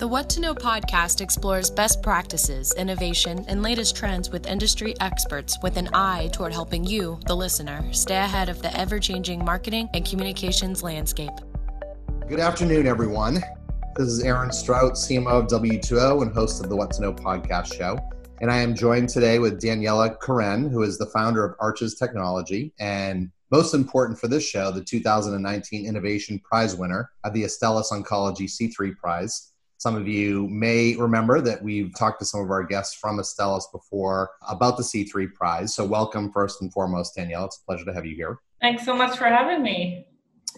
The 0.00 0.08
What 0.08 0.30
to 0.30 0.40
Know 0.40 0.54
podcast 0.54 1.20
explores 1.20 1.68
best 1.68 2.02
practices, 2.02 2.72
innovation, 2.72 3.44
and 3.48 3.62
latest 3.62 3.94
trends 3.94 4.30
with 4.30 4.46
industry 4.46 4.94
experts 4.98 5.58
with 5.62 5.76
an 5.76 5.90
eye 5.92 6.30
toward 6.32 6.54
helping 6.54 6.84
you, 6.84 7.20
the 7.26 7.36
listener, 7.36 7.84
stay 7.92 8.16
ahead 8.16 8.48
of 8.48 8.62
the 8.62 8.74
ever 8.74 8.98
changing 8.98 9.44
marketing 9.44 9.90
and 9.92 10.06
communications 10.06 10.82
landscape. 10.82 11.34
Good 12.26 12.40
afternoon, 12.40 12.86
everyone. 12.86 13.42
This 13.94 14.06
is 14.06 14.24
Aaron 14.24 14.50
Strout, 14.52 14.94
CMO 14.94 15.42
of 15.42 15.48
W2O 15.48 16.22
and 16.22 16.32
host 16.32 16.64
of 16.64 16.70
the 16.70 16.76
What 16.76 16.92
to 16.92 17.02
Know 17.02 17.12
podcast 17.12 17.74
show. 17.74 17.98
And 18.40 18.50
I 18.50 18.56
am 18.56 18.74
joined 18.74 19.10
today 19.10 19.38
with 19.38 19.60
Daniella 19.60 20.14
Koren, 20.14 20.70
who 20.70 20.82
is 20.82 20.96
the 20.96 21.10
founder 21.12 21.44
of 21.44 21.56
Arches 21.60 21.96
Technology 21.96 22.72
and 22.80 23.30
most 23.50 23.74
important 23.74 24.18
for 24.18 24.28
this 24.28 24.48
show, 24.48 24.70
the 24.70 24.82
2019 24.82 25.84
Innovation 25.84 26.38
Prize 26.38 26.74
winner 26.74 27.10
of 27.22 27.34
the 27.34 27.44
Astellas 27.44 27.92
Oncology 27.92 28.48
C3 28.48 28.96
Prize. 28.96 29.48
Some 29.80 29.96
of 29.96 30.06
you 30.06 30.46
may 30.48 30.94
remember 30.96 31.40
that 31.40 31.62
we've 31.62 31.90
talked 31.96 32.18
to 32.18 32.26
some 32.26 32.42
of 32.42 32.50
our 32.50 32.62
guests 32.62 32.94
from 32.94 33.18
Astellas 33.18 33.64
before 33.72 34.28
about 34.46 34.76
the 34.76 34.82
C3 34.82 35.32
Prize. 35.32 35.74
So, 35.74 35.86
welcome 35.86 36.30
first 36.32 36.60
and 36.60 36.70
foremost, 36.70 37.16
Danielle. 37.16 37.46
It's 37.46 37.62
a 37.62 37.64
pleasure 37.64 37.86
to 37.86 37.94
have 37.94 38.04
you 38.04 38.14
here. 38.14 38.40
Thanks 38.60 38.84
so 38.84 38.94
much 38.94 39.16
for 39.16 39.24
having 39.24 39.62
me. 39.62 40.06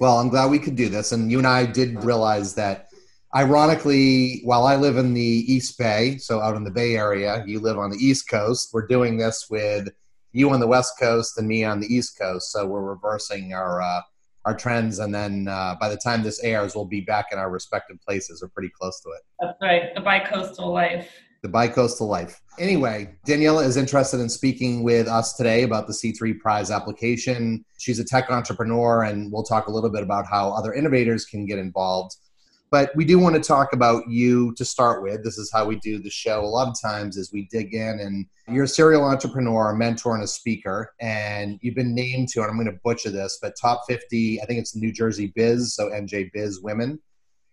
Well, 0.01 0.19
I'm 0.19 0.29
glad 0.29 0.51
we 0.51 0.59
could 0.59 0.75
do 0.75 0.89
this. 0.89 1.13
And 1.13 1.31
you 1.31 1.39
and 1.39 1.47
I 1.47 1.67
did 1.67 2.03
realize 2.03 2.57
that, 2.57 2.89
ironically, 3.33 4.41
while 4.43 4.67
I 4.67 4.75
live 4.75 4.97
in 4.97 5.15
the 5.15 5.23
East 5.23 5.79
Bay, 5.79 6.19
so 6.19 6.41
out 6.41 6.57
in 6.57 6.65
the 6.65 6.73
Bay 6.73 6.97
Area, 6.97 7.45
you 7.47 7.61
live 7.61 7.79
on 7.79 7.91
the 7.91 8.05
East 8.05 8.29
Coast, 8.29 8.71
we're 8.73 8.89
doing 8.89 9.19
this 9.19 9.47
with 9.49 9.89
you 10.33 10.51
on 10.51 10.59
the 10.59 10.67
West 10.67 10.95
Coast 10.99 11.39
and 11.39 11.47
me 11.47 11.63
on 11.63 11.79
the 11.79 11.87
East 11.87 12.19
Coast. 12.19 12.51
So 12.51 12.67
we're 12.67 12.83
reversing 12.83 13.55
our 13.55 13.83
uh, 13.83 14.01
our 14.45 14.57
trends, 14.57 14.99
and 14.99 15.15
then 15.15 15.49
uh, 15.49 15.77
by 15.81 15.89
the 15.89 15.97
time 15.97 16.23
this 16.23 16.43
airs, 16.43 16.75
we'll 16.75 16.85
be 16.85 17.01
back 17.01 17.27
in 17.33 17.39
our 17.39 17.51
respective 17.51 18.01
places 18.01 18.43
or 18.43 18.49
pretty 18.49 18.71
close 18.79 19.01
to 19.01 19.11
it. 19.11 19.23
That's 19.41 19.59
right, 19.61 19.95
the 19.95 20.01
bicoastal 20.01 20.73
life. 20.73 21.11
The 21.43 21.49
bicoastal 21.49 22.09
life. 22.09 22.41
Anyway, 22.59 23.15
Daniella 23.25 23.65
is 23.65 23.77
interested 23.77 24.21
in 24.21 24.29
speaking 24.29 24.83
with 24.85 25.09
us 25.09 25.35
today 25.35 25.63
about 25.63 25.87
the 25.87 25.93
C3 25.93 26.39
Prize 26.39 26.71
application. 26.71 27.65
She's 27.79 27.99
a 27.99 28.05
tech 28.05 28.31
entrepreneur, 28.31 29.03
and 29.05 29.33
we'll 29.33 29.43
talk 29.43 29.67
a 29.67 29.71
little 29.71 29.91
bit 29.91 30.03
about 30.03 30.27
how 30.27 30.51
other 30.51 30.73
innovators 30.73 31.25
can 31.25 31.47
get 31.47 31.59
involved 31.59 32.17
but 32.73 32.91
we 32.97 33.05
do 33.05 33.19
want 33.19 33.37
to 33.37 33.41
talk 33.43 33.75
about 33.75 34.09
you 34.09 34.55
to 34.55 34.65
start 34.65 35.03
with. 35.03 35.23
This 35.23 35.37
is 35.37 35.53
how 35.53 35.67
we 35.67 35.77
do 35.77 35.99
the 35.99 36.09
show 36.09 36.41
a 36.41 36.47
lot 36.47 36.69
of 36.69 36.81
times 36.81 37.19
is 37.19 37.31
we 37.31 37.47
dig 37.51 37.75
in 37.75 38.01
and 38.01 38.25
you're 38.49 38.65
a 38.65 38.69
serial 38.69 39.05
entrepreneur, 39.05 39.73
a 39.73 39.77
mentor, 39.77 40.15
and 40.15 40.25
a 40.25 40.27
speaker. 40.27 40.95
And 40.99 41.59
you've 41.61 41.75
been 41.75 41.95
named 41.95 42.31
to, 42.31 42.41
and 42.41 42.49
I'm 42.49 42.57
going 42.57 42.73
to 42.73 42.81
butcher 42.83 43.11
this, 43.11 43.39
but 43.43 43.57
top 43.61 43.83
50, 43.87 44.41
I 44.41 44.47
think 44.47 44.59
it's 44.59 44.75
New 44.75 44.91
Jersey 44.91 45.35
Biz, 45.37 45.75
so 45.75 45.91
NJ 45.91 46.33
Biz 46.33 46.63
Women, 46.63 46.99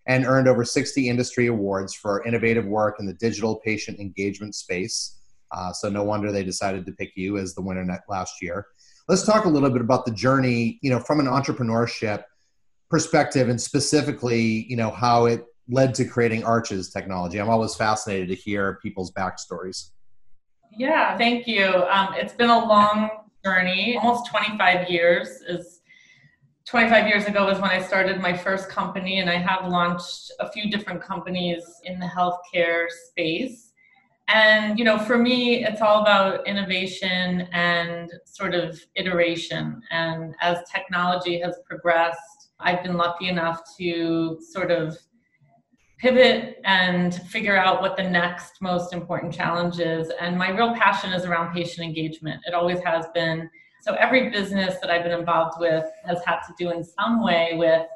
and 0.06 0.24
earned 0.24 0.48
over 0.48 0.64
60 0.64 1.10
industry 1.10 1.48
awards 1.48 1.92
for 1.92 2.24
innovative 2.24 2.64
work 2.64 2.96
in 2.98 3.04
the 3.04 3.12
digital 3.12 3.56
patient 3.56 4.00
engagement 4.00 4.54
space. 4.54 5.18
Uh, 5.52 5.70
so 5.70 5.90
no 5.90 6.02
wonder 6.02 6.32
they 6.32 6.44
decided 6.44 6.86
to 6.86 6.92
pick 6.92 7.10
you 7.14 7.36
as 7.36 7.54
the 7.54 7.60
winner 7.60 7.86
last 8.08 8.40
year. 8.40 8.68
Let's 9.06 9.26
talk 9.26 9.44
a 9.44 9.50
little 9.50 9.68
bit 9.68 9.82
about 9.82 10.06
the 10.06 10.12
journey, 10.12 10.78
you 10.80 10.88
know, 10.88 11.00
from 11.00 11.20
an 11.20 11.26
entrepreneurship 11.26 12.24
perspective 12.90 13.48
and 13.48 13.60
specifically, 13.60 14.66
you 14.68 14.76
know, 14.76 14.90
how 14.90 15.26
it 15.26 15.46
led 15.68 15.94
to 15.94 16.04
creating 16.04 16.44
Arches 16.44 16.90
technology. 16.90 17.40
I'm 17.40 17.48
always 17.48 17.74
fascinated 17.74 18.28
to 18.28 18.34
hear 18.34 18.78
people's 18.82 19.12
backstories. 19.12 19.90
Yeah, 20.76 21.16
thank 21.16 21.46
you. 21.46 21.64
Um, 21.64 22.14
it's 22.14 22.34
been 22.34 22.50
a 22.50 22.58
long 22.58 23.10
journey, 23.44 23.98
almost 24.02 24.28
25 24.30 24.90
years 24.90 25.28
is 25.48 25.80
25 26.66 27.08
years 27.08 27.24
ago 27.24 27.46
was 27.46 27.58
when 27.58 27.70
I 27.70 27.82
started 27.82 28.20
my 28.20 28.36
first 28.36 28.68
company, 28.68 29.18
and 29.18 29.28
I 29.28 29.38
have 29.38 29.68
launched 29.68 30.30
a 30.38 30.48
few 30.52 30.70
different 30.70 31.02
companies 31.02 31.64
in 31.82 31.98
the 31.98 32.06
healthcare 32.06 32.86
space. 32.88 33.72
And, 34.28 34.78
you 34.78 34.84
know, 34.84 34.96
for 34.96 35.18
me, 35.18 35.64
it's 35.64 35.80
all 35.80 36.02
about 36.02 36.46
innovation 36.46 37.48
and 37.52 38.12
sort 38.24 38.54
of 38.54 38.80
iteration. 38.94 39.82
And 39.90 40.36
as 40.40 40.58
technology 40.72 41.40
has 41.40 41.58
progressed, 41.66 42.39
I've 42.62 42.82
been 42.82 42.96
lucky 42.96 43.28
enough 43.28 43.62
to 43.78 44.38
sort 44.40 44.70
of 44.70 44.96
pivot 45.98 46.60
and 46.64 47.14
figure 47.14 47.56
out 47.56 47.82
what 47.82 47.96
the 47.96 48.02
next 48.02 48.62
most 48.62 48.92
important 48.92 49.34
challenge 49.34 49.80
is. 49.80 50.10
And 50.20 50.36
my 50.38 50.50
real 50.50 50.74
passion 50.74 51.12
is 51.12 51.26
around 51.26 51.52
patient 51.52 51.86
engagement. 51.86 52.40
It 52.46 52.54
always 52.54 52.80
has 52.80 53.06
been. 53.14 53.50
So 53.82 53.94
every 53.94 54.30
business 54.30 54.76
that 54.80 54.90
I've 54.90 55.02
been 55.02 55.18
involved 55.18 55.56
with 55.60 55.84
has 56.06 56.22
had 56.24 56.40
to 56.40 56.54
do 56.58 56.70
in 56.70 56.82
some 56.82 57.22
way 57.22 57.52
with 57.54 57.86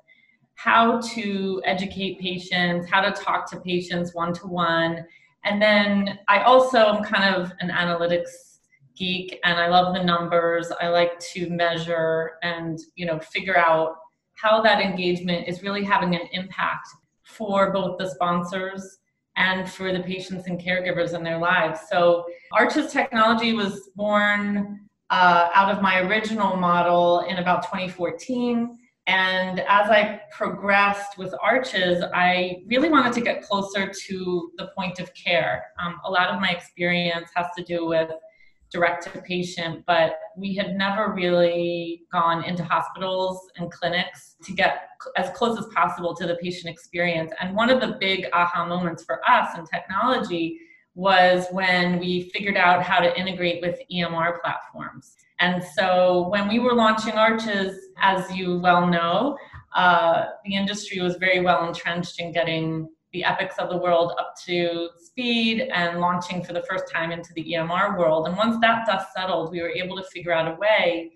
how 0.56 1.00
to 1.00 1.62
educate 1.64 2.20
patients, 2.20 2.88
how 2.90 3.00
to 3.00 3.10
talk 3.10 3.50
to 3.50 3.60
patients 3.60 4.14
one 4.14 4.32
to 4.34 4.46
one. 4.46 5.04
And 5.44 5.60
then 5.60 6.18
I 6.28 6.42
also 6.42 6.78
am 6.78 7.04
kind 7.04 7.34
of 7.34 7.52
an 7.60 7.70
analytics 7.70 8.58
geek 8.96 9.38
and 9.44 9.58
I 9.58 9.68
love 9.68 9.94
the 9.94 10.02
numbers. 10.02 10.70
I 10.80 10.88
like 10.88 11.18
to 11.32 11.50
measure 11.50 12.32
and, 12.42 12.78
you 12.94 13.06
know, 13.06 13.18
figure 13.18 13.56
out 13.56 13.96
how 14.34 14.60
that 14.62 14.80
engagement 14.80 15.48
is 15.48 15.62
really 15.62 15.84
having 15.84 16.14
an 16.14 16.28
impact 16.32 16.88
for 17.22 17.72
both 17.72 17.98
the 17.98 18.08
sponsors 18.08 18.98
and 19.36 19.68
for 19.68 19.92
the 19.92 20.00
patients 20.00 20.46
and 20.46 20.60
caregivers 20.60 21.14
in 21.14 21.24
their 21.24 21.38
lives. 21.38 21.80
So, 21.90 22.24
Arches 22.52 22.92
Technology 22.92 23.52
was 23.52 23.90
born 23.96 24.80
uh, 25.10 25.50
out 25.54 25.74
of 25.74 25.82
my 25.82 26.00
original 26.00 26.56
model 26.56 27.20
in 27.28 27.38
about 27.38 27.62
2014. 27.64 28.78
And 29.06 29.60
as 29.60 29.90
I 29.90 30.20
progressed 30.30 31.18
with 31.18 31.34
Arches, 31.42 32.02
I 32.14 32.62
really 32.66 32.88
wanted 32.88 33.12
to 33.14 33.20
get 33.20 33.42
closer 33.42 33.92
to 34.06 34.50
the 34.56 34.68
point 34.68 34.98
of 34.98 35.12
care. 35.14 35.66
Um, 35.78 36.00
a 36.04 36.10
lot 36.10 36.30
of 36.30 36.40
my 36.40 36.50
experience 36.50 37.28
has 37.34 37.46
to 37.56 37.62
do 37.62 37.86
with 37.86 38.10
direct 38.74 39.04
to 39.04 39.22
patient, 39.22 39.84
but 39.86 40.16
we 40.36 40.54
had 40.54 40.76
never 40.76 41.12
really 41.14 42.02
gone 42.12 42.44
into 42.44 42.64
hospitals 42.64 43.40
and 43.56 43.70
clinics 43.70 44.34
to 44.42 44.52
get 44.52 44.88
as 45.16 45.30
close 45.30 45.56
as 45.58 45.66
possible 45.66 46.14
to 46.16 46.26
the 46.26 46.34
patient 46.36 46.70
experience. 46.72 47.32
And 47.40 47.54
one 47.54 47.70
of 47.70 47.80
the 47.80 47.96
big 48.00 48.26
aha 48.32 48.66
moments 48.66 49.04
for 49.04 49.20
us 49.28 49.56
in 49.56 49.64
technology 49.64 50.58
was 50.96 51.46
when 51.52 52.00
we 52.00 52.30
figured 52.34 52.56
out 52.56 52.82
how 52.82 52.98
to 52.98 53.18
integrate 53.18 53.62
with 53.62 53.80
EMR 53.92 54.40
platforms. 54.42 55.14
And 55.38 55.62
so 55.76 56.28
when 56.28 56.48
we 56.48 56.58
were 56.58 56.74
launching 56.74 57.14
Arches, 57.14 57.78
as 57.98 58.30
you 58.34 58.58
well 58.58 58.86
know, 58.86 59.36
uh, 59.74 60.26
the 60.44 60.54
industry 60.54 61.00
was 61.00 61.16
very 61.16 61.40
well 61.40 61.66
entrenched 61.66 62.20
in 62.20 62.32
getting 62.32 62.88
the 63.14 63.24
epics 63.24 63.54
of 63.58 63.70
the 63.70 63.76
world 63.76 64.12
up 64.18 64.34
to 64.44 64.90
speed 64.98 65.68
and 65.72 66.00
launching 66.00 66.44
for 66.44 66.52
the 66.52 66.62
first 66.68 66.84
time 66.92 67.12
into 67.12 67.32
the 67.34 67.44
EMR 67.54 67.96
world. 67.96 68.26
And 68.26 68.36
once 68.36 68.56
that 68.60 68.84
dust 68.86 69.06
settled, 69.16 69.52
we 69.52 69.62
were 69.62 69.70
able 69.70 69.96
to 69.96 70.04
figure 70.12 70.32
out 70.32 70.52
a 70.52 70.56
way 70.56 71.12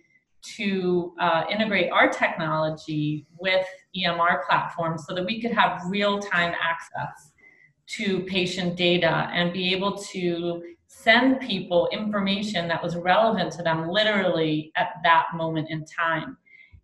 to 0.56 1.12
uh, 1.20 1.42
integrate 1.50 1.90
our 1.90 2.08
technology 2.08 3.26
with 3.38 3.66
EMR 3.96 4.46
platforms 4.46 5.04
so 5.06 5.14
that 5.14 5.26
we 5.26 5.40
could 5.42 5.50
have 5.50 5.82
real 5.88 6.20
time 6.20 6.54
access 6.62 7.32
to 7.88 8.20
patient 8.20 8.76
data 8.76 9.28
and 9.32 9.52
be 9.52 9.74
able 9.74 9.98
to 9.98 10.62
send 10.86 11.40
people 11.40 11.88
information 11.90 12.68
that 12.68 12.80
was 12.80 12.94
relevant 12.94 13.52
to 13.52 13.62
them 13.62 13.88
literally 13.88 14.70
at 14.76 14.90
that 15.02 15.26
moment 15.34 15.68
in 15.68 15.84
time. 15.84 16.36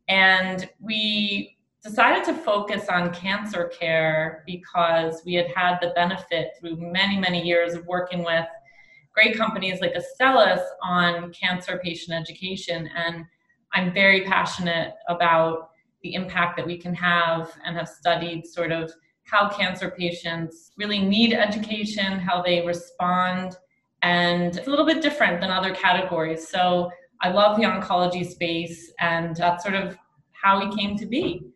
And 0.08 0.68
we 0.80 1.56
decided 1.84 2.24
to 2.24 2.32
focus 2.32 2.88
on 2.88 3.12
cancer 3.12 3.70
care 3.78 4.42
because 4.46 5.22
we 5.26 5.34
had 5.34 5.48
had 5.54 5.78
the 5.82 5.92
benefit 5.94 6.52
through 6.58 6.76
many, 6.76 7.18
many 7.18 7.42
years 7.42 7.74
of 7.74 7.86
working 7.86 8.24
with 8.24 8.46
great 9.12 9.36
companies 9.36 9.80
like 9.80 9.94
Astellas 9.94 10.62
on 10.82 11.30
cancer 11.32 11.78
patient 11.84 12.18
education. 12.18 12.88
And 12.96 13.26
I'm 13.74 13.92
very 13.92 14.22
passionate 14.22 14.94
about 15.08 15.70
the 16.02 16.14
impact 16.14 16.56
that 16.56 16.66
we 16.66 16.78
can 16.78 16.94
have 16.94 17.52
and 17.64 17.76
have 17.76 17.88
studied 17.88 18.46
sort 18.46 18.72
of 18.72 18.90
how 19.24 19.48
cancer 19.48 19.90
patients 19.90 20.72
really 20.78 20.98
need 20.98 21.34
education, 21.34 22.18
how 22.18 22.42
they 22.42 22.64
respond, 22.66 23.56
and 24.02 24.56
it's 24.56 24.66
a 24.66 24.70
little 24.70 24.84
bit 24.84 25.00
different 25.00 25.40
than 25.40 25.50
other 25.50 25.74
categories. 25.74 26.46
So 26.46 26.90
I 27.22 27.30
love 27.30 27.56
the 27.56 27.62
oncology 27.62 28.26
space, 28.26 28.92
and 29.00 29.34
that's 29.36 29.64
sort 29.64 29.74
of 29.74 29.96
how 30.32 30.60
we 30.60 30.76
came 30.76 30.98
to 30.98 31.06
be. 31.06 31.53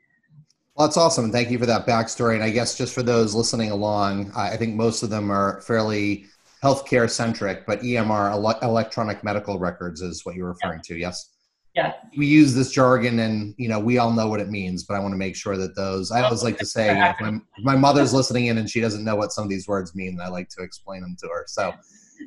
Well, 0.79 0.87
that's 0.87 0.97
awesome. 0.97 1.33
Thank 1.33 1.51
you 1.51 1.59
for 1.59 1.67
that 1.67 1.89
backstory. 1.89 2.35
And 2.35 2.45
I 2.45 2.51
guess 2.51 2.79
just 2.79 2.95
for 2.95 3.03
those 3.03 3.35
listening 3.35 3.73
along, 3.73 4.31
I 4.37 4.57
think 4.57 4.77
most 4.77 5.03
of 5.03 5.11
them 5.11 5.29
are 5.29 5.61
fairly 5.63 6.27
healthcare 6.63 7.11
centric, 7.11 7.67
but 7.67 7.81
EMR, 7.81 8.31
ele- 8.31 8.61
electronic 8.63 9.25
medical 9.25 9.59
records, 9.59 10.03
is 10.03 10.25
what 10.25 10.37
you're 10.37 10.47
referring 10.47 10.81
to. 10.85 10.97
Yes. 10.97 11.31
Yes. 11.75 11.97
We 12.17 12.27
use 12.27 12.55
this 12.55 12.71
jargon, 12.71 13.19
and 13.19 13.57
you 13.59 13.69
know 13.69 13.79
we 13.81 13.99
all 13.99 14.13
know 14.13 14.29
what 14.29 14.41
it 14.41 14.51
means. 14.51 14.85
But 14.85 14.95
I 14.95 15.01
want 15.01 15.13
to 15.13 15.19
make 15.19 15.35
sure 15.35 15.57
that 15.57 15.75
those. 15.75 16.13
I 16.13 16.23
always 16.23 16.43
like 16.43 16.59
to 16.59 16.67
say, 16.67 16.91
if 16.91 17.17
my, 17.21 17.29
if 17.29 17.65
my, 17.65 17.77
mother's 17.77 18.15
listening 18.15 18.47
in 18.47 18.59
and 18.59 18.71
she 18.71 18.81
doesn't 18.81 19.05
know 19.05 19.17
what 19.17 19.33
some 19.33 19.45
of 19.45 19.51
these 19.51 19.69
words 19.69 19.95
mean, 19.95 20.19
I 20.21 20.29
like 20.29 20.49
to 20.51 20.63
explain 20.63 21.03
them 21.03 21.17
to 21.21 21.29
her. 21.29 21.45
So. 21.47 21.73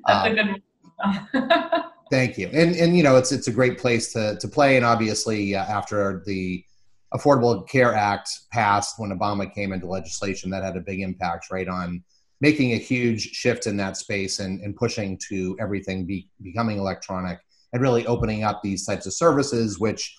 That's 0.08 0.28
um, 0.28 0.38
a 0.38 1.34
good. 1.34 1.84
thank 2.12 2.38
you, 2.38 2.48
and 2.54 2.76
and 2.76 2.96
you 2.96 3.04
know 3.04 3.16
it's 3.18 3.32
it's 3.32 3.48
a 3.48 3.52
great 3.52 3.78
place 3.78 4.14
to 4.14 4.38
to 4.40 4.48
play, 4.48 4.78
and 4.78 4.86
obviously 4.86 5.56
uh, 5.56 5.64
after 5.66 6.22
the 6.26 6.64
Affordable 7.14 7.68
Care 7.68 7.94
Act 7.94 8.30
passed 8.52 8.96
when 8.98 9.12
Obama 9.12 9.54
came 9.54 9.74
into 9.74 9.88
legislation, 9.88 10.50
that 10.52 10.64
had 10.64 10.78
a 10.78 10.82
big 10.82 11.02
impact, 11.02 11.48
right, 11.52 11.68
on 11.68 12.04
making 12.40 12.74
a 12.74 12.78
huge 12.78 13.32
shift 13.32 13.68
in 13.68 13.78
that 13.78 13.98
space 13.98 14.40
and, 14.40 14.62
and 14.62 14.76
pushing 14.76 15.20
to 15.30 15.56
everything 15.60 16.06
be, 16.06 16.30
becoming 16.42 16.78
electronic 16.78 17.40
and 17.74 17.82
really 17.82 18.06
opening 18.08 18.44
up 18.44 18.62
these 18.64 18.86
types 18.86 19.06
of 19.06 19.14
services, 19.14 19.80
which, 19.80 20.18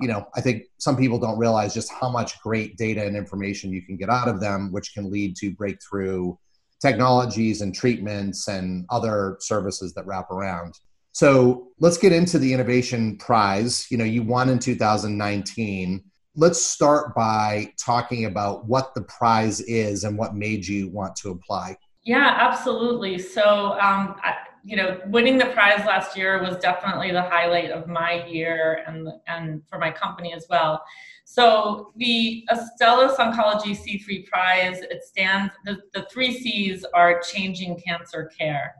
you 0.00 0.08
know, 0.08 0.26
I 0.36 0.40
think 0.40 0.64
some 0.78 0.96
people 0.96 1.18
don't 1.18 1.38
realize 1.38 1.74
just 1.74 1.90
how 1.90 2.10
much 2.10 2.40
great 2.40 2.76
data 2.76 3.04
and 3.04 3.16
information 3.16 3.72
you 3.72 3.82
can 3.82 3.96
get 3.96 4.10
out 4.10 4.28
of 4.28 4.40
them, 4.40 4.70
which 4.72 4.94
can 4.94 5.10
lead 5.10 5.36
to 5.36 5.50
breakthrough 5.52 6.36
technologies 6.80 7.62
and 7.62 7.74
treatments 7.74 8.48
and 8.48 8.84
other 8.90 9.38
services 9.40 9.94
that 9.94 10.06
wrap 10.06 10.30
around. 10.30 10.74
So 11.12 11.68
let's 11.80 11.96
get 11.96 12.12
into 12.12 12.38
the 12.38 12.52
innovation 12.52 13.16
prize. 13.16 13.86
You 13.90 13.96
know, 13.96 14.04
you 14.04 14.22
won 14.22 14.50
in 14.50 14.58
2019 14.58 16.04
let's 16.36 16.62
start 16.62 17.14
by 17.14 17.72
talking 17.78 18.26
about 18.26 18.66
what 18.66 18.94
the 18.94 19.02
prize 19.02 19.60
is 19.62 20.04
and 20.04 20.16
what 20.16 20.34
made 20.34 20.66
you 20.66 20.88
want 20.90 21.16
to 21.16 21.30
apply. 21.30 21.76
Yeah, 22.04 22.36
absolutely. 22.38 23.18
So, 23.18 23.72
um, 23.72 24.16
I, 24.22 24.34
you 24.62 24.76
know, 24.76 25.00
winning 25.06 25.38
the 25.38 25.46
prize 25.46 25.84
last 25.86 26.16
year 26.16 26.42
was 26.42 26.56
definitely 26.58 27.10
the 27.10 27.22
highlight 27.22 27.70
of 27.70 27.88
my 27.88 28.26
year 28.26 28.84
and 28.86 29.08
and 29.26 29.62
for 29.68 29.78
my 29.78 29.90
company 29.90 30.32
as 30.32 30.46
well. 30.50 30.82
So 31.24 31.92
the 31.96 32.46
Astellas 32.50 33.16
Oncology 33.16 33.76
C3 33.76 34.26
Prize, 34.26 34.78
it 34.80 35.02
stands, 35.04 35.52
the, 35.64 35.78
the 35.92 36.06
three 36.12 36.32
C's 36.32 36.84
are 36.94 37.20
changing 37.20 37.80
cancer 37.80 38.30
care. 38.38 38.74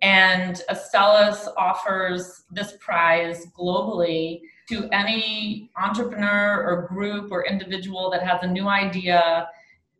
And 0.00 0.62
Astellas 0.70 1.46
offers 1.58 2.44
this 2.50 2.74
prize 2.80 3.46
globally 3.58 4.40
to 4.68 4.88
any 4.92 5.70
entrepreneur 5.76 6.64
or 6.64 6.88
group 6.88 7.30
or 7.30 7.44
individual 7.46 8.10
that 8.10 8.22
has 8.22 8.42
a 8.42 8.46
new 8.46 8.68
idea 8.68 9.48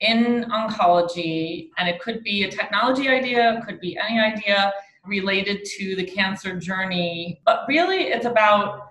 in 0.01 0.45
oncology. 0.51 1.69
And 1.79 1.89
it 1.89 2.01
could 2.01 2.23
be 2.23 2.45
a 2.45 2.51
technology 2.51 3.09
idea, 3.09 3.59
it 3.59 3.67
could 3.67 3.81
be 3.81 3.97
any 3.99 4.21
idea 4.21 4.73
related 5.05 5.65
to 5.77 5.97
the 5.97 6.05
cancer 6.05 6.59
journey. 6.59 7.41
But 7.45 7.65
really, 7.69 8.05
it's 8.05 8.27
about 8.27 8.91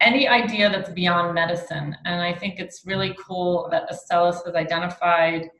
any 0.00 0.28
idea 0.28 0.70
that's 0.70 0.90
beyond 0.90 1.34
medicine. 1.34 1.96
And 2.04 2.22
I 2.22 2.32
think 2.32 2.60
it's 2.60 2.86
really 2.86 3.16
cool 3.18 3.68
that 3.72 3.90
Astellas 3.90 4.44
has 4.44 4.54
identified 4.54 5.50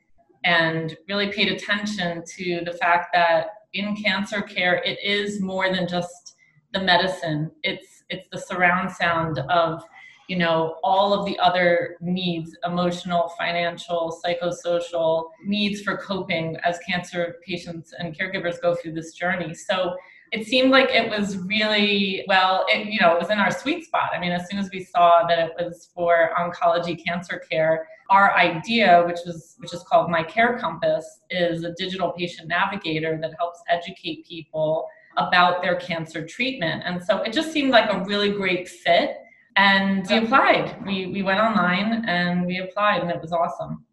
and 0.45 0.95
really 1.09 1.31
paid 1.31 1.49
attention 1.51 2.23
to 2.37 2.61
the 2.63 2.71
fact 2.71 3.07
that 3.13 3.47
in 3.73 3.95
cancer 3.95 4.41
care, 4.41 4.75
it 4.83 4.97
is 5.03 5.41
more 5.41 5.73
than 5.73 5.87
just 5.87 6.35
the 6.73 6.81
medicine. 6.81 7.51
It's 7.63 8.03
it's 8.09 8.27
the 8.31 8.39
surround 8.39 8.91
sound 8.91 9.39
of 9.49 9.83
you 10.29 10.37
know 10.37 10.75
all 10.83 11.13
of 11.13 11.25
the 11.25 11.37
other 11.39 11.97
needs 11.99 12.55
emotional 12.63 13.33
financial 13.37 14.17
psychosocial 14.23 15.29
needs 15.43 15.81
for 15.81 15.97
coping 15.97 16.55
as 16.63 16.77
cancer 16.87 17.37
patients 17.45 17.93
and 17.97 18.17
caregivers 18.17 18.61
go 18.61 18.75
through 18.75 18.93
this 18.93 19.13
journey 19.13 19.55
so 19.55 19.95
it 20.31 20.45
seemed 20.45 20.69
like 20.69 20.91
it 20.91 21.09
was 21.09 21.37
really 21.39 22.23
well 22.27 22.63
it 22.69 22.85
you 22.85 22.99
know 22.99 23.15
it 23.15 23.19
was 23.19 23.31
in 23.31 23.39
our 23.39 23.49
sweet 23.49 23.83
spot 23.83 24.11
i 24.13 24.19
mean 24.19 24.31
as 24.31 24.47
soon 24.47 24.59
as 24.59 24.69
we 24.71 24.83
saw 24.83 25.25
that 25.27 25.39
it 25.39 25.51
was 25.57 25.89
for 25.95 26.29
oncology 26.39 27.03
cancer 27.03 27.41
care 27.49 27.87
our 28.11 28.35
idea 28.35 29.03
which 29.07 29.19
was 29.25 29.55
which 29.57 29.73
is 29.73 29.83
called 29.83 30.09
MyCareCompass 30.09 31.03
is 31.29 31.63
a 31.63 31.73
digital 31.73 32.11
patient 32.11 32.47
navigator 32.47 33.17
that 33.21 33.31
helps 33.39 33.61
educate 33.67 34.27
people 34.27 34.87
about 35.17 35.61
their 35.61 35.75
cancer 35.75 36.25
treatment. 36.25 36.83
And 36.85 37.03
so 37.03 37.21
it 37.21 37.33
just 37.33 37.51
seemed 37.51 37.71
like 37.71 37.91
a 37.91 38.03
really 38.05 38.31
great 38.31 38.67
fit. 38.67 39.17
And 39.55 40.07
we 40.07 40.17
applied. 40.17 40.75
We, 40.85 41.07
we 41.07 41.21
went 41.21 41.39
online 41.39 42.05
and 42.05 42.45
we 42.45 42.59
applied, 42.59 43.01
and 43.01 43.11
it 43.11 43.21
was 43.21 43.33
awesome. 43.33 43.83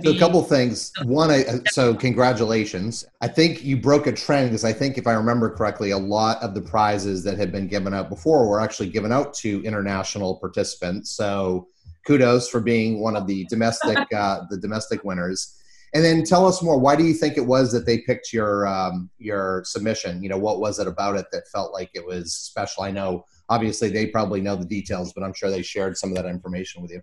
So 0.00 0.10
a 0.10 0.18
couple 0.18 0.42
things. 0.42 0.90
One, 1.04 1.30
I, 1.30 1.44
so 1.70 1.94
congratulations. 1.94 3.04
I 3.20 3.28
think 3.28 3.62
you 3.62 3.76
broke 3.76 4.06
a 4.06 4.12
trend 4.12 4.48
because 4.48 4.64
I 4.64 4.72
think, 4.72 4.96
if 4.96 5.06
I 5.06 5.12
remember 5.12 5.50
correctly, 5.50 5.90
a 5.90 5.98
lot 5.98 6.42
of 6.42 6.54
the 6.54 6.62
prizes 6.62 7.22
that 7.24 7.36
had 7.36 7.52
been 7.52 7.68
given 7.68 7.92
out 7.92 8.08
before 8.08 8.48
were 8.48 8.60
actually 8.60 8.88
given 8.88 9.12
out 9.12 9.34
to 9.34 9.62
international 9.64 10.36
participants. 10.36 11.10
So 11.10 11.68
kudos 12.06 12.48
for 12.48 12.60
being 12.60 13.00
one 13.00 13.16
of 13.16 13.26
the 13.26 13.44
domestic 13.46 13.98
uh, 14.14 14.40
the 14.48 14.56
domestic 14.56 15.04
winners. 15.04 15.58
And 15.94 16.02
then 16.02 16.24
tell 16.24 16.46
us 16.46 16.62
more. 16.62 16.78
Why 16.78 16.96
do 16.96 17.04
you 17.04 17.12
think 17.12 17.36
it 17.36 17.46
was 17.46 17.70
that 17.72 17.84
they 17.84 17.98
picked 17.98 18.32
your 18.32 18.66
um, 18.66 19.10
your 19.18 19.62
submission? 19.66 20.22
You 20.22 20.30
know, 20.30 20.38
what 20.38 20.58
was 20.58 20.78
it 20.78 20.86
about 20.86 21.16
it 21.16 21.26
that 21.32 21.48
felt 21.48 21.74
like 21.74 21.90
it 21.92 22.06
was 22.06 22.32
special? 22.34 22.82
I 22.82 22.90
know, 22.90 23.26
obviously, 23.50 23.90
they 23.90 24.06
probably 24.06 24.40
know 24.40 24.56
the 24.56 24.64
details, 24.64 25.12
but 25.12 25.22
I'm 25.22 25.34
sure 25.34 25.50
they 25.50 25.62
shared 25.62 25.98
some 25.98 26.10
of 26.10 26.16
that 26.16 26.26
information 26.26 26.80
with 26.80 26.92
you. 26.92 27.02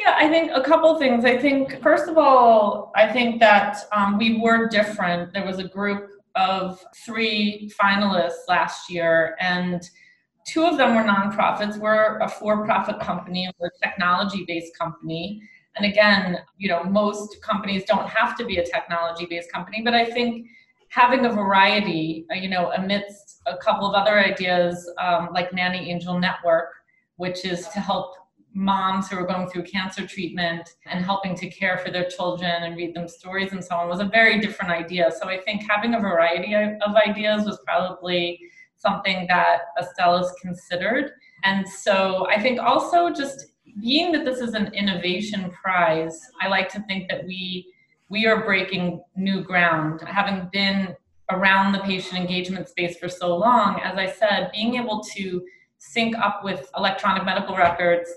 Yeah, 0.00 0.14
I 0.16 0.28
think 0.30 0.52
a 0.54 0.62
couple 0.62 0.98
things. 0.98 1.26
I 1.26 1.36
think 1.36 1.82
first 1.82 2.08
of 2.08 2.16
all, 2.16 2.90
I 2.96 3.12
think 3.12 3.40
that 3.40 3.76
um, 3.92 4.16
we 4.16 4.40
were 4.40 4.66
different. 4.68 5.34
There 5.34 5.44
was 5.44 5.58
a 5.58 5.68
group 5.68 6.08
of 6.36 6.82
three 7.04 7.70
finalists 7.78 8.48
last 8.48 8.90
year, 8.90 9.36
and 9.38 9.86
two 10.46 10.64
of 10.64 10.78
them 10.78 10.94
were 10.94 11.02
nonprofits. 11.02 11.76
We're 11.76 12.18
a 12.20 12.28
for-profit 12.28 13.00
company. 13.00 13.50
We're 13.58 13.68
a 13.68 13.86
technology-based 13.86 14.78
company 14.78 15.42
and 15.76 15.86
again, 15.86 16.38
you 16.58 16.68
know, 16.68 16.82
most 16.84 17.40
companies 17.42 17.84
don't 17.84 18.08
have 18.08 18.36
to 18.38 18.44
be 18.44 18.58
a 18.58 18.64
technology 18.64 19.26
based 19.26 19.52
company, 19.52 19.82
but 19.82 19.94
I 19.94 20.04
think 20.04 20.46
having 20.88 21.24
a 21.26 21.30
variety, 21.30 22.26
uh, 22.32 22.34
you 22.34 22.48
know, 22.48 22.72
amidst 22.72 23.40
a 23.46 23.56
couple 23.56 23.88
of 23.88 23.94
other 23.94 24.18
ideas 24.18 24.90
um, 24.98 25.28
like 25.32 25.52
Nanny 25.52 25.90
Angel 25.90 26.18
Network, 26.18 26.70
which 27.16 27.44
is 27.44 27.68
to 27.68 27.80
help 27.80 28.16
moms 28.52 29.08
who 29.08 29.16
are 29.16 29.26
going 29.26 29.48
through 29.48 29.62
cancer 29.62 30.04
treatment 30.04 30.68
and 30.86 31.04
helping 31.04 31.36
to 31.36 31.48
care 31.48 31.78
for 31.78 31.92
their 31.92 32.08
children 32.08 32.64
and 32.64 32.76
read 32.76 32.94
them 32.94 33.06
stories 33.06 33.52
and 33.52 33.64
so 33.64 33.76
on 33.76 33.88
was 33.88 34.00
a 34.00 34.04
very 34.06 34.40
different 34.40 34.72
idea. 34.72 35.10
So 35.20 35.28
I 35.28 35.38
think 35.38 35.62
having 35.70 35.94
a 35.94 36.00
variety 36.00 36.54
of 36.54 36.96
ideas 37.06 37.44
was 37.44 37.60
probably 37.64 38.40
something 38.76 39.26
that 39.28 39.60
Astellas 39.80 40.30
considered. 40.42 41.12
And 41.44 41.68
so 41.68 42.26
I 42.28 42.40
think 42.40 42.58
also 42.58 43.10
just 43.10 43.52
being 43.80 44.12
that 44.12 44.24
this 44.24 44.38
is 44.40 44.54
an 44.54 44.72
innovation 44.74 45.50
prize, 45.50 46.20
I 46.40 46.48
like 46.48 46.68
to 46.70 46.80
think 46.88 47.08
that 47.10 47.26
we 47.26 47.72
we 48.08 48.26
are 48.26 48.44
breaking 48.44 49.02
new 49.14 49.42
ground. 49.42 50.00
Having 50.02 50.50
been 50.52 50.96
around 51.30 51.72
the 51.72 51.78
patient 51.80 52.18
engagement 52.18 52.68
space 52.68 52.98
for 52.98 53.08
so 53.08 53.36
long, 53.36 53.80
as 53.80 53.96
I 53.96 54.06
said, 54.06 54.50
being 54.52 54.74
able 54.74 55.00
to 55.14 55.44
sync 55.78 56.16
up 56.18 56.42
with 56.42 56.68
electronic 56.76 57.24
medical 57.24 57.56
records 57.56 58.10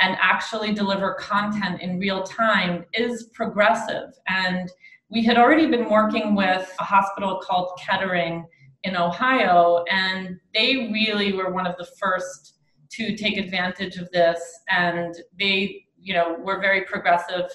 and 0.00 0.16
actually 0.20 0.72
deliver 0.72 1.14
content 1.14 1.80
in 1.80 1.98
real 1.98 2.22
time 2.22 2.84
is 2.92 3.24
progressive. 3.34 4.12
And 4.28 4.70
we 5.08 5.24
had 5.24 5.38
already 5.38 5.66
been 5.66 5.88
working 5.88 6.34
with 6.34 6.70
a 6.78 6.84
hospital 6.84 7.40
called 7.42 7.70
Kettering 7.80 8.46
in 8.84 8.96
Ohio, 8.96 9.84
and 9.90 10.38
they 10.54 10.90
really 10.92 11.32
were 11.32 11.50
one 11.50 11.66
of 11.66 11.76
the 11.78 11.86
first 11.98 12.57
to 12.90 13.16
take 13.16 13.36
advantage 13.36 13.96
of 13.96 14.10
this. 14.10 14.40
And 14.68 15.14
they 15.38 15.86
you 16.00 16.14
know 16.14 16.36
were 16.38 16.60
very 16.60 16.82
progressive 16.82 17.50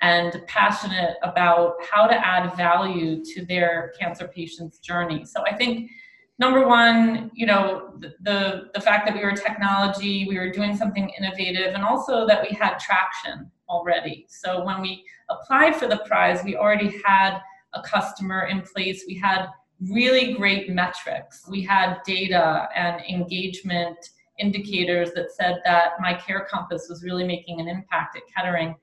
and 0.00 0.40
passionate 0.46 1.16
about 1.22 1.74
how 1.90 2.06
to 2.06 2.14
add 2.14 2.56
value 2.56 3.24
to 3.24 3.44
their 3.44 3.92
cancer 3.98 4.28
patients 4.28 4.78
journey. 4.78 5.24
So 5.24 5.42
i 5.44 5.54
think 5.54 5.90
number 6.38 6.68
one 6.68 7.32
you 7.34 7.46
know 7.46 7.92
the, 7.98 8.14
the, 8.20 8.70
the 8.74 8.80
fact 8.80 9.06
that 9.06 9.14
we 9.14 9.24
were 9.24 9.32
technology 9.32 10.26
we 10.28 10.38
were 10.38 10.52
doing 10.52 10.76
something 10.76 11.10
innovative 11.18 11.74
and 11.74 11.82
also 11.82 12.26
that 12.26 12.40
we 12.48 12.54
had 12.54 12.78
traction 12.78 13.50
already. 13.68 14.24
So 14.28 14.64
when 14.64 14.80
we 14.80 15.04
applied 15.28 15.74
for 15.74 15.88
the 15.88 15.98
prize 16.06 16.44
we 16.44 16.56
already 16.56 17.02
had 17.04 17.40
a 17.74 17.82
customer 17.82 18.46
in 18.46 18.62
place. 18.62 19.04
We 19.06 19.14
had 19.14 19.46
really 19.80 20.34
great 20.34 20.70
metrics. 20.70 21.46
We 21.48 21.62
had 21.62 21.98
data 22.04 22.68
and 22.74 23.00
engagement 23.08 23.98
indicators 24.38 25.12
that 25.12 25.32
said 25.32 25.60
that 25.64 25.98
MyCareCompass 26.02 26.88
was 26.88 27.02
really 27.04 27.24
making 27.24 27.60
an 27.60 27.68
impact 27.68 28.16
at 28.16 28.22
Kettering. 28.34 28.74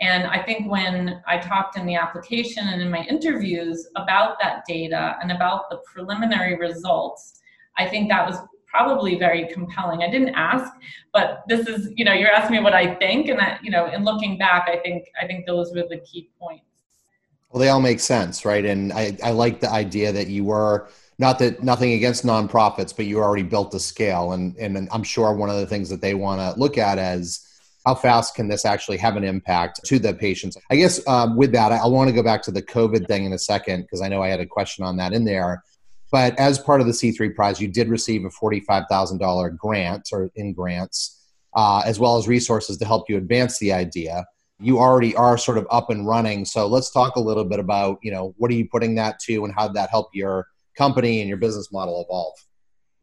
And 0.00 0.26
I 0.26 0.42
think 0.42 0.70
when 0.70 1.20
I 1.26 1.38
talked 1.38 1.76
in 1.76 1.84
the 1.84 1.94
application 1.94 2.68
and 2.68 2.80
in 2.80 2.90
my 2.90 3.04
interviews 3.04 3.88
about 3.96 4.38
that 4.40 4.62
data 4.66 5.16
and 5.22 5.30
about 5.30 5.68
the 5.68 5.78
preliminary 5.92 6.56
results, 6.56 7.40
I 7.76 7.86
think 7.86 8.08
that 8.08 8.26
was 8.26 8.38
probably 8.66 9.18
very 9.18 9.46
compelling. 9.48 10.02
I 10.02 10.10
didn't 10.10 10.34
ask, 10.34 10.72
but 11.12 11.42
this 11.48 11.66
is, 11.66 11.92
you 11.96 12.04
know, 12.04 12.12
you're 12.12 12.30
asking 12.30 12.56
me 12.56 12.62
what 12.62 12.72
I 12.72 12.94
think, 12.94 13.28
and 13.28 13.38
that, 13.38 13.62
you 13.62 13.70
know, 13.70 13.90
in 13.92 14.04
looking 14.04 14.38
back, 14.38 14.68
I 14.68 14.78
think 14.78 15.06
I 15.20 15.26
think 15.26 15.46
those 15.46 15.72
were 15.74 15.84
the 15.88 15.98
key 15.98 16.30
points. 16.40 16.64
Well, 17.50 17.60
they 17.60 17.68
all 17.68 17.80
make 17.80 18.00
sense, 18.00 18.44
right? 18.44 18.64
And 18.64 18.92
I, 18.92 19.16
I 19.24 19.30
like 19.32 19.60
the 19.60 19.70
idea 19.70 20.12
that 20.12 20.28
you 20.28 20.44
were 20.44 20.88
not 21.18 21.38
that 21.40 21.62
nothing 21.62 21.92
against 21.92 22.24
nonprofits, 22.24 22.96
but 22.96 23.06
you 23.06 23.18
already 23.18 23.42
built 23.42 23.70
the 23.72 23.80
scale, 23.80 24.32
and 24.32 24.56
and 24.56 24.88
I'm 24.92 25.02
sure 25.02 25.34
one 25.34 25.50
of 25.50 25.56
the 25.56 25.66
things 25.66 25.88
that 25.90 26.00
they 26.00 26.14
want 26.14 26.40
to 26.40 26.58
look 26.60 26.78
at 26.78 26.98
is 26.98 27.46
how 27.86 27.94
fast 27.94 28.34
can 28.34 28.48
this 28.48 28.64
actually 28.64 28.98
have 28.98 29.16
an 29.16 29.24
impact 29.24 29.80
to 29.86 29.98
the 29.98 30.14
patients. 30.14 30.56
I 30.70 30.76
guess 30.76 31.06
um, 31.08 31.36
with 31.36 31.52
that, 31.52 31.72
I, 31.72 31.76
I 31.78 31.86
want 31.86 32.08
to 32.08 32.14
go 32.14 32.22
back 32.22 32.42
to 32.42 32.50
the 32.50 32.62
COVID 32.62 33.06
thing 33.08 33.24
in 33.24 33.32
a 33.32 33.38
second 33.38 33.82
because 33.82 34.00
I 34.02 34.08
know 34.08 34.22
I 34.22 34.28
had 34.28 34.40
a 34.40 34.46
question 34.46 34.84
on 34.84 34.96
that 34.98 35.12
in 35.12 35.24
there. 35.24 35.62
But 36.12 36.38
as 36.38 36.58
part 36.58 36.80
of 36.80 36.86
the 36.86 36.92
C3 36.92 37.34
prize, 37.34 37.60
you 37.60 37.68
did 37.68 37.88
receive 37.88 38.24
a 38.24 38.30
$45,000 38.30 39.56
grant 39.56 40.08
or 40.12 40.30
in 40.36 40.52
grants. 40.52 41.16
uh, 41.54 41.82
as 41.84 41.98
well 41.98 42.16
as 42.16 42.28
resources 42.28 42.78
to 42.78 42.84
help 42.84 43.08
you 43.08 43.16
advance 43.16 43.58
the 43.58 43.72
idea. 43.72 44.24
You 44.60 44.78
already 44.78 45.14
are 45.16 45.38
sort 45.38 45.58
of 45.58 45.66
up 45.70 45.90
and 45.90 46.06
running. 46.06 46.44
So 46.44 46.66
let's 46.66 46.90
talk 46.90 47.16
a 47.16 47.20
little 47.20 47.44
bit 47.44 47.58
about, 47.58 47.98
you 48.02 48.12
know, 48.12 48.34
what 48.36 48.50
are 48.50 48.54
you 48.54 48.68
putting 48.68 48.94
that 48.96 49.18
to 49.20 49.44
and 49.44 49.54
how 49.54 49.68
did 49.68 49.76
that 49.76 49.90
help 49.90 50.10
your 50.12 50.46
company 50.76 51.20
and 51.20 51.28
your 51.28 51.38
business 51.38 51.72
model 51.72 52.04
evolve? 52.04 52.34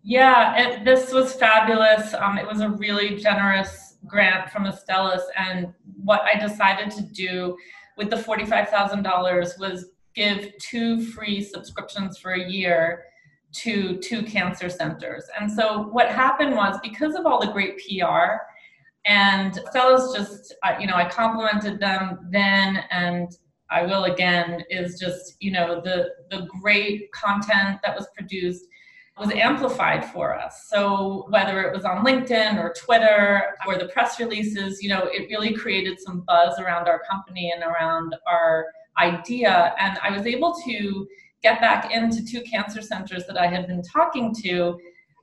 Yeah, 0.03 0.55
it, 0.55 0.85
this 0.85 1.11
was 1.11 1.33
fabulous. 1.33 2.13
Um, 2.13 2.37
it 2.37 2.47
was 2.47 2.61
a 2.61 2.69
really 2.69 3.17
generous 3.17 3.97
grant 4.05 4.49
from 4.49 4.65
Astellas. 4.65 5.21
And 5.35 5.73
what 6.03 6.21
I 6.23 6.39
decided 6.39 6.91
to 6.91 7.01
do 7.01 7.57
with 7.97 8.09
the 8.09 8.15
$45,000 8.15 9.59
was 9.59 9.89
give 10.15 10.51
two 10.59 11.03
free 11.07 11.43
subscriptions 11.43 12.17
for 12.17 12.31
a 12.31 12.49
year 12.49 13.03
to 13.53 13.97
two 13.97 14.23
cancer 14.23 14.69
centers. 14.69 15.25
And 15.39 15.51
so 15.51 15.83
what 15.83 16.09
happened 16.09 16.55
was 16.55 16.79
because 16.81 17.15
of 17.15 17.25
all 17.25 17.39
the 17.39 17.51
great 17.51 17.77
PR, 17.77 18.43
and 19.07 19.53
Astellas 19.53 20.15
just, 20.15 20.53
you 20.79 20.87
know, 20.87 20.95
I 20.95 21.07
complimented 21.09 21.79
them 21.79 22.27
then 22.29 22.83
and 22.91 23.31
I 23.69 23.83
will 23.83 24.05
again, 24.05 24.63
is 24.69 24.99
just, 24.99 25.35
you 25.39 25.51
know, 25.51 25.81
the, 25.81 26.09
the 26.29 26.47
great 26.61 27.11
content 27.11 27.79
that 27.83 27.95
was 27.95 28.07
produced 28.15 28.65
was 29.17 29.31
amplified 29.31 30.05
for 30.05 30.37
us. 30.37 30.67
So 30.69 31.25
whether 31.29 31.61
it 31.61 31.75
was 31.75 31.85
on 31.85 32.05
LinkedIn 32.05 32.61
or 32.61 32.73
Twitter 32.77 33.55
or 33.65 33.77
the 33.77 33.87
press 33.87 34.19
releases, 34.19 34.83
you 34.83 34.89
know, 34.89 35.09
it 35.11 35.27
really 35.29 35.53
created 35.53 35.99
some 35.99 36.23
buzz 36.27 36.59
around 36.59 36.87
our 36.87 37.01
company 37.09 37.51
and 37.51 37.63
around 37.63 38.15
our 38.29 38.67
idea. 38.99 39.73
And 39.79 39.97
I 40.03 40.11
was 40.11 40.25
able 40.25 40.53
to 40.65 41.07
get 41.41 41.59
back 41.59 41.91
into 41.91 42.23
two 42.25 42.41
cancer 42.41 42.81
centers 42.81 43.25
that 43.27 43.37
I 43.37 43.47
had 43.47 43.67
been 43.67 43.81
talking 43.81 44.35
to, 44.43 44.77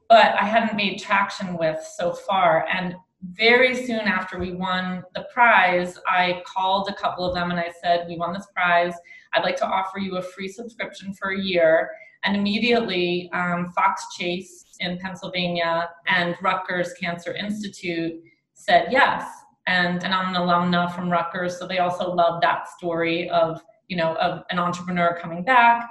but 0.08 0.34
I 0.34 0.44
hadn't 0.44 0.76
made 0.76 0.98
traction 0.98 1.56
with 1.56 1.80
so 1.96 2.12
far. 2.12 2.66
And 2.72 2.96
very 3.32 3.74
soon 3.74 4.00
after 4.00 4.38
we 4.38 4.52
won 4.52 5.02
the 5.14 5.26
prize, 5.32 5.98
I 6.06 6.42
called 6.46 6.88
a 6.88 6.94
couple 6.94 7.24
of 7.24 7.34
them 7.34 7.50
and 7.50 7.58
I 7.58 7.72
said, 7.82 8.06
We 8.08 8.16
won 8.16 8.32
this 8.32 8.46
prize. 8.54 8.94
I'd 9.34 9.44
like 9.44 9.56
to 9.56 9.66
offer 9.66 9.98
you 9.98 10.16
a 10.16 10.22
free 10.22 10.48
subscription 10.48 11.12
for 11.14 11.30
a 11.30 11.40
year. 11.40 11.90
And 12.24 12.36
immediately, 12.36 13.30
um, 13.32 13.70
Fox 13.74 14.14
Chase 14.16 14.64
in 14.80 14.98
Pennsylvania 14.98 15.90
and 16.06 16.36
Rutgers 16.40 16.92
Cancer 16.94 17.34
Institute 17.34 18.22
said 18.54 18.88
yes. 18.90 19.28
And, 19.66 20.04
and 20.04 20.12
I'm 20.12 20.34
an 20.34 20.40
alumna 20.40 20.94
from 20.94 21.10
Rutgers, 21.10 21.58
so 21.58 21.66
they 21.66 21.78
also 21.78 22.12
love 22.12 22.40
that 22.42 22.68
story 22.68 23.30
of, 23.30 23.62
you 23.88 23.96
know, 23.96 24.14
of 24.16 24.42
an 24.50 24.58
entrepreneur 24.58 25.18
coming 25.20 25.42
back 25.42 25.88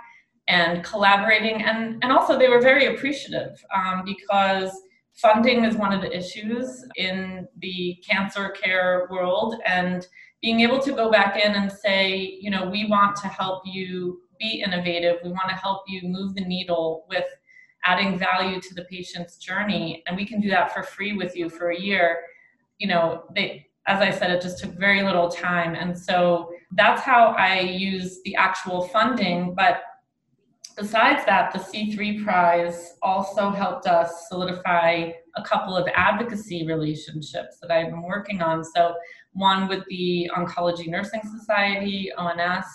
and 0.47 0.83
collaborating. 0.83 1.63
And, 1.63 2.03
and 2.03 2.11
also 2.11 2.37
they 2.37 2.49
were 2.49 2.61
very 2.61 2.95
appreciative 2.95 3.63
um, 3.75 4.03
because 4.05 4.71
funding 5.13 5.63
is 5.63 5.75
one 5.75 5.93
of 5.93 6.01
the 6.01 6.15
issues 6.15 6.85
in 6.95 7.47
the 7.59 7.97
cancer 8.07 8.49
care 8.49 9.07
world. 9.11 9.55
And 9.65 10.05
being 10.41 10.59
able 10.59 10.79
to 10.79 10.91
go 10.91 11.09
back 11.09 11.37
in 11.43 11.53
and 11.53 11.71
say, 11.71 12.37
you 12.41 12.51
know, 12.51 12.69
we 12.69 12.85
want 12.85 13.15
to 13.17 13.27
help 13.27 13.63
you 13.65 14.21
be 14.39 14.61
innovative. 14.65 15.17
We 15.23 15.29
want 15.29 15.49
to 15.49 15.55
help 15.55 15.83
you 15.87 16.01
move 16.03 16.35
the 16.35 16.43
needle 16.43 17.05
with 17.07 17.25
adding 17.85 18.17
value 18.17 18.59
to 18.59 18.73
the 18.73 18.83
patient's 18.85 19.37
journey. 19.37 20.03
And 20.07 20.17
we 20.17 20.25
can 20.25 20.41
do 20.41 20.49
that 20.49 20.73
for 20.73 20.83
free 20.83 21.15
with 21.15 21.35
you 21.35 21.49
for 21.49 21.71
a 21.71 21.79
year. 21.79 22.19
You 22.77 22.87
know, 22.87 23.23
they, 23.35 23.67
as 23.87 24.01
I 24.01 24.11
said, 24.11 24.31
it 24.31 24.41
just 24.41 24.59
took 24.59 24.71
very 24.71 25.03
little 25.03 25.29
time. 25.29 25.75
And 25.75 25.97
so 25.97 26.51
that's 26.71 27.01
how 27.01 27.35
I 27.37 27.59
use 27.59 28.21
the 28.23 28.35
actual 28.35 28.87
funding. 28.87 29.53
But 29.55 29.83
besides 30.75 31.25
that, 31.25 31.53
the 31.53 31.59
C3 31.59 32.23
prize 32.23 32.95
also 33.01 33.49
helped 33.49 33.87
us 33.87 34.27
solidify 34.29 35.11
a 35.35 35.43
couple 35.43 35.75
of 35.75 35.87
advocacy 35.95 36.65
relationships 36.65 37.57
that 37.61 37.71
I've 37.71 37.89
been 37.89 38.03
working 38.03 38.41
on. 38.41 38.63
So, 38.63 38.95
one 39.33 39.67
with 39.67 39.83
the 39.89 40.29
Oncology 40.35 40.87
Nursing 40.87 41.21
Society, 41.37 42.11
ONS. 42.17 42.65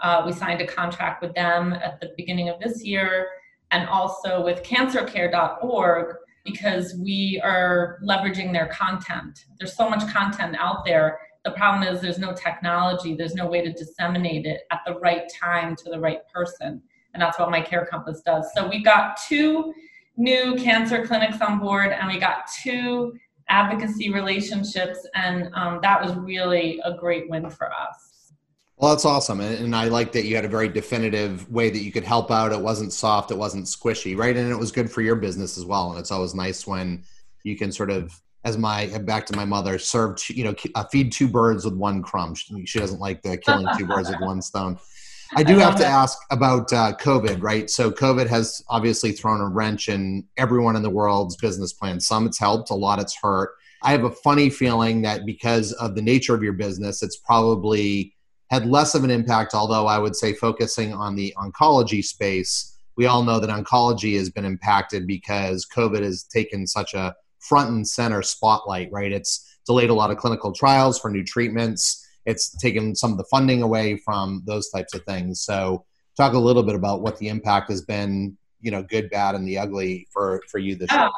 Uh, 0.00 0.22
we 0.26 0.32
signed 0.32 0.60
a 0.60 0.66
contract 0.66 1.22
with 1.22 1.34
them 1.34 1.74
at 1.74 2.00
the 2.00 2.10
beginning 2.16 2.48
of 2.48 2.58
this 2.60 2.82
year, 2.82 3.28
and 3.70 3.88
also 3.88 4.44
with 4.44 4.62
cancercare.org 4.62 6.16
because 6.44 6.94
we 6.96 7.40
are 7.44 7.98
leveraging 8.02 8.52
their 8.52 8.66
content. 8.66 9.44
There's 9.58 9.76
so 9.76 9.88
much 9.88 10.10
content 10.12 10.56
out 10.58 10.84
there. 10.84 11.20
The 11.44 11.52
problem 11.52 11.82
is 11.82 12.00
there's 12.00 12.18
no 12.18 12.32
technology, 12.32 13.14
there's 13.14 13.34
no 13.34 13.46
way 13.46 13.62
to 13.62 13.72
disseminate 13.72 14.46
it 14.46 14.62
at 14.70 14.80
the 14.86 14.98
right 14.98 15.30
time 15.40 15.76
to 15.76 15.90
the 15.90 16.00
right 16.00 16.20
person 16.34 16.82
and 17.14 17.22
that's 17.22 17.38
what 17.38 17.48
MyCareCompass 17.48 18.24
does. 18.24 18.46
So 18.54 18.68
we've 18.68 18.84
got 18.84 19.18
two 19.28 19.74
new 20.16 20.56
cancer 20.56 21.06
clinics 21.06 21.40
on 21.40 21.58
board 21.58 21.92
and 21.92 22.08
we 22.08 22.18
got 22.18 22.48
two 22.62 23.14
advocacy 23.48 24.12
relationships 24.12 25.06
and 25.14 25.50
um, 25.54 25.78
that 25.82 26.02
was 26.02 26.14
really 26.14 26.80
a 26.84 26.94
great 26.94 27.28
win 27.28 27.48
for 27.50 27.70
us. 27.72 28.32
Well 28.76 28.90
that's 28.90 29.04
awesome 29.04 29.40
and 29.40 29.76
i 29.76 29.84
like 29.84 30.10
that 30.12 30.24
you 30.24 30.34
had 30.34 30.44
a 30.44 30.48
very 30.48 30.68
definitive 30.68 31.48
way 31.50 31.70
that 31.70 31.78
you 31.78 31.92
could 31.92 32.04
help 32.04 32.30
out. 32.30 32.52
It 32.52 32.60
wasn't 32.60 32.92
soft 32.92 33.30
it 33.30 33.36
wasn't 33.36 33.66
squishy 33.66 34.16
right? 34.16 34.36
And 34.36 34.50
it 34.50 34.58
was 34.58 34.72
good 34.72 34.90
for 34.90 35.02
your 35.02 35.16
business 35.16 35.56
as 35.56 35.64
well 35.64 35.90
and 35.90 36.00
it's 36.00 36.10
always 36.10 36.34
nice 36.34 36.66
when 36.66 37.04
you 37.44 37.56
can 37.56 37.70
sort 37.70 37.90
of 37.90 38.18
as 38.44 38.58
my 38.58 38.86
back 38.98 39.24
to 39.26 39.36
my 39.36 39.44
mother 39.44 39.78
serve 39.78 40.18
you 40.28 40.44
know 40.44 40.54
uh, 40.74 40.84
feed 40.84 41.12
two 41.12 41.28
birds 41.28 41.64
with 41.64 41.74
one 41.74 42.02
crumb. 42.02 42.34
She, 42.34 42.66
she 42.66 42.78
doesn't 42.80 43.00
like 43.00 43.22
the 43.22 43.36
killing 43.36 43.66
two 43.78 43.86
birds 43.86 44.08
with 44.08 44.20
one 44.20 44.42
stone 44.42 44.78
I 45.34 45.42
do 45.42 45.58
I 45.58 45.64
have 45.64 45.76
to 45.76 45.82
that. 45.82 45.90
ask 45.90 46.18
about 46.30 46.72
uh, 46.72 46.94
COVID, 47.00 47.42
right? 47.42 47.70
So 47.70 47.90
COVID 47.90 48.28
has 48.28 48.62
obviously 48.68 49.12
thrown 49.12 49.40
a 49.40 49.48
wrench 49.48 49.88
in 49.88 50.24
everyone 50.36 50.76
in 50.76 50.82
the 50.82 50.90
world's 50.90 51.36
business 51.36 51.72
plan. 51.72 52.00
Some 52.00 52.26
it's 52.26 52.38
helped, 52.38 52.70
a 52.70 52.74
lot 52.74 53.00
it's 53.00 53.16
hurt. 53.16 53.54
I 53.82 53.92
have 53.92 54.04
a 54.04 54.10
funny 54.10 54.50
feeling 54.50 55.02
that 55.02 55.24
because 55.26 55.72
of 55.72 55.94
the 55.94 56.02
nature 56.02 56.34
of 56.34 56.42
your 56.42 56.52
business, 56.52 57.02
it's 57.02 57.16
probably 57.16 58.14
had 58.50 58.66
less 58.66 58.94
of 58.94 59.04
an 59.04 59.10
impact. 59.10 59.54
Although 59.54 59.86
I 59.86 59.98
would 59.98 60.14
say 60.14 60.34
focusing 60.34 60.92
on 60.92 61.16
the 61.16 61.34
oncology 61.38 62.04
space, 62.04 62.76
we 62.96 63.06
all 63.06 63.22
know 63.22 63.40
that 63.40 63.48
oncology 63.48 64.16
has 64.18 64.28
been 64.28 64.44
impacted 64.44 65.06
because 65.06 65.66
COVID 65.74 66.02
has 66.02 66.24
taken 66.24 66.66
such 66.66 66.92
a 66.94 67.14
front 67.40 67.70
and 67.70 67.88
center 67.88 68.22
spotlight, 68.22 68.90
right? 68.92 69.10
It's 69.10 69.58
delayed 69.66 69.90
a 69.90 69.94
lot 69.94 70.10
of 70.10 70.18
clinical 70.18 70.52
trials 70.52 70.98
for 70.98 71.10
new 71.10 71.24
treatments 71.24 72.01
it's 72.26 72.56
taken 72.58 72.94
some 72.94 73.12
of 73.12 73.18
the 73.18 73.24
funding 73.24 73.62
away 73.62 73.96
from 73.96 74.42
those 74.46 74.70
types 74.70 74.94
of 74.94 75.02
things. 75.04 75.42
So 75.42 75.84
talk 76.16 76.34
a 76.34 76.38
little 76.38 76.62
bit 76.62 76.74
about 76.74 77.02
what 77.02 77.18
the 77.18 77.28
impact 77.28 77.70
has 77.70 77.82
been, 77.82 78.36
you 78.60 78.70
know, 78.70 78.82
good, 78.82 79.10
bad, 79.10 79.34
and 79.34 79.46
the 79.46 79.58
ugly 79.58 80.06
for 80.12 80.42
for 80.50 80.58
you 80.58 80.76
this 80.76 80.90
yeah. 80.90 81.02
year. 81.02 81.10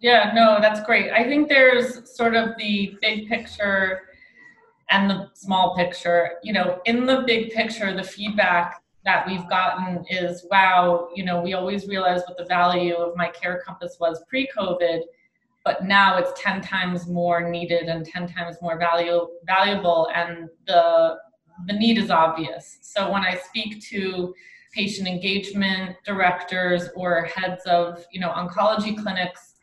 Yeah, 0.00 0.32
no, 0.32 0.58
that's 0.60 0.80
great. 0.80 1.10
I 1.10 1.24
think 1.24 1.48
there's 1.48 2.14
sort 2.14 2.36
of 2.36 2.50
the 2.56 2.96
big 3.00 3.28
picture 3.28 4.02
and 4.90 5.10
the 5.10 5.28
small 5.34 5.76
picture. 5.76 6.32
You 6.42 6.52
know, 6.52 6.80
in 6.84 7.04
the 7.04 7.24
big 7.26 7.50
picture, 7.50 7.92
the 7.94 8.04
feedback 8.04 8.82
that 9.04 9.26
we've 9.26 9.48
gotten 9.48 10.04
is 10.08 10.46
wow, 10.50 11.08
you 11.14 11.24
know, 11.24 11.40
we 11.40 11.54
always 11.54 11.88
realized 11.88 12.24
what 12.28 12.38
the 12.38 12.44
value 12.44 12.94
of 12.94 13.14
MyCareCompass 13.16 13.98
was 14.00 14.22
pre 14.28 14.48
COVID 14.56 15.00
but 15.64 15.84
now 15.84 16.16
it's 16.16 16.32
10 16.40 16.62
times 16.62 17.06
more 17.06 17.48
needed 17.48 17.84
and 17.84 18.04
10 18.04 18.28
times 18.28 18.56
more 18.62 18.78
value, 18.78 19.28
valuable 19.46 20.08
and 20.14 20.48
the, 20.66 21.16
the 21.66 21.72
need 21.72 21.98
is 21.98 22.10
obvious. 22.10 22.78
So 22.82 23.10
when 23.10 23.22
I 23.22 23.36
speak 23.36 23.82
to 23.90 24.34
patient 24.72 25.08
engagement 25.08 25.96
directors 26.04 26.88
or 26.94 27.24
heads 27.24 27.62
of 27.66 28.04
you 28.12 28.20
know 28.20 28.30
oncology 28.30 29.00
clinics 29.00 29.54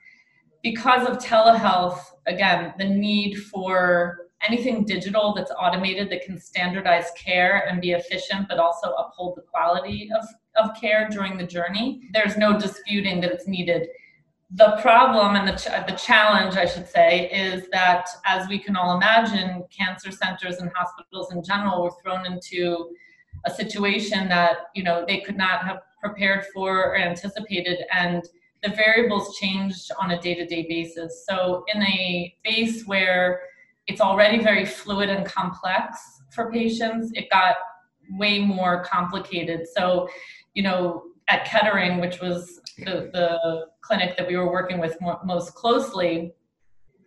because 0.63 1.07
of 1.07 1.17
telehealth 1.17 1.99
again 2.25 2.73
the 2.77 2.85
need 2.85 3.35
for 3.35 4.27
anything 4.41 4.83
digital 4.85 5.33
that's 5.33 5.51
automated 5.51 6.09
that 6.09 6.23
can 6.23 6.39
standardize 6.39 7.11
care 7.17 7.67
and 7.67 7.81
be 7.81 7.91
efficient 7.91 8.47
but 8.49 8.59
also 8.59 8.91
uphold 8.93 9.35
the 9.37 9.41
quality 9.41 10.09
of, 10.19 10.25
of 10.61 10.75
care 10.79 11.07
during 11.09 11.37
the 11.37 11.45
journey 11.45 12.01
there's 12.13 12.37
no 12.37 12.59
disputing 12.59 13.21
that 13.21 13.31
it's 13.31 13.47
needed 13.47 13.87
the 14.55 14.77
problem 14.81 15.35
and 15.35 15.47
the, 15.47 15.53
ch- 15.53 15.87
the 15.87 15.97
challenge, 15.97 16.55
I 16.55 16.65
should 16.65 16.87
say, 16.87 17.29
is 17.29 17.67
that 17.73 18.07
as 18.25 18.47
we 18.47 18.57
can 18.57 18.77
all 18.77 18.95
imagine, 18.95 19.65
cancer 19.75 20.11
centers 20.11 20.57
and 20.57 20.71
hospitals 20.73 21.33
in 21.33 21.43
general 21.43 21.83
were 21.83 21.91
thrown 22.01 22.25
into 22.25 22.89
a 23.45 23.51
situation 23.51 24.29
that 24.29 24.67
you 24.73 24.83
know 24.83 25.03
they 25.05 25.19
could 25.19 25.37
not 25.37 25.65
have 25.65 25.79
prepared 26.01 26.45
for 26.53 26.85
or 26.85 26.97
anticipated, 26.97 27.79
and 27.93 28.23
the 28.63 28.69
variables 28.69 29.37
changed 29.37 29.91
on 30.01 30.11
a 30.11 30.21
day-to-day 30.21 30.65
basis. 30.69 31.25
So 31.29 31.65
in 31.73 31.81
a 31.83 32.33
space 32.39 32.85
where 32.85 33.41
it's 33.87 34.01
already 34.01 34.41
very 34.41 34.65
fluid 34.65 35.09
and 35.09 35.25
complex 35.25 35.99
for 36.31 36.51
patients, 36.51 37.11
it 37.13 37.29
got 37.29 37.55
way 38.11 38.39
more 38.39 38.83
complicated. 38.83 39.67
So, 39.67 40.09
you 40.53 40.63
know, 40.63 41.03
at 41.27 41.45
Kettering, 41.45 41.99
which 41.99 42.21
was 42.21 42.61
the, 42.77 43.09
the 43.13 43.65
clinic 43.81 44.17
that 44.17 44.27
we 44.27 44.35
were 44.37 44.51
working 44.51 44.79
with 44.79 44.99
more, 45.01 45.19
most 45.23 45.53
closely, 45.53 46.33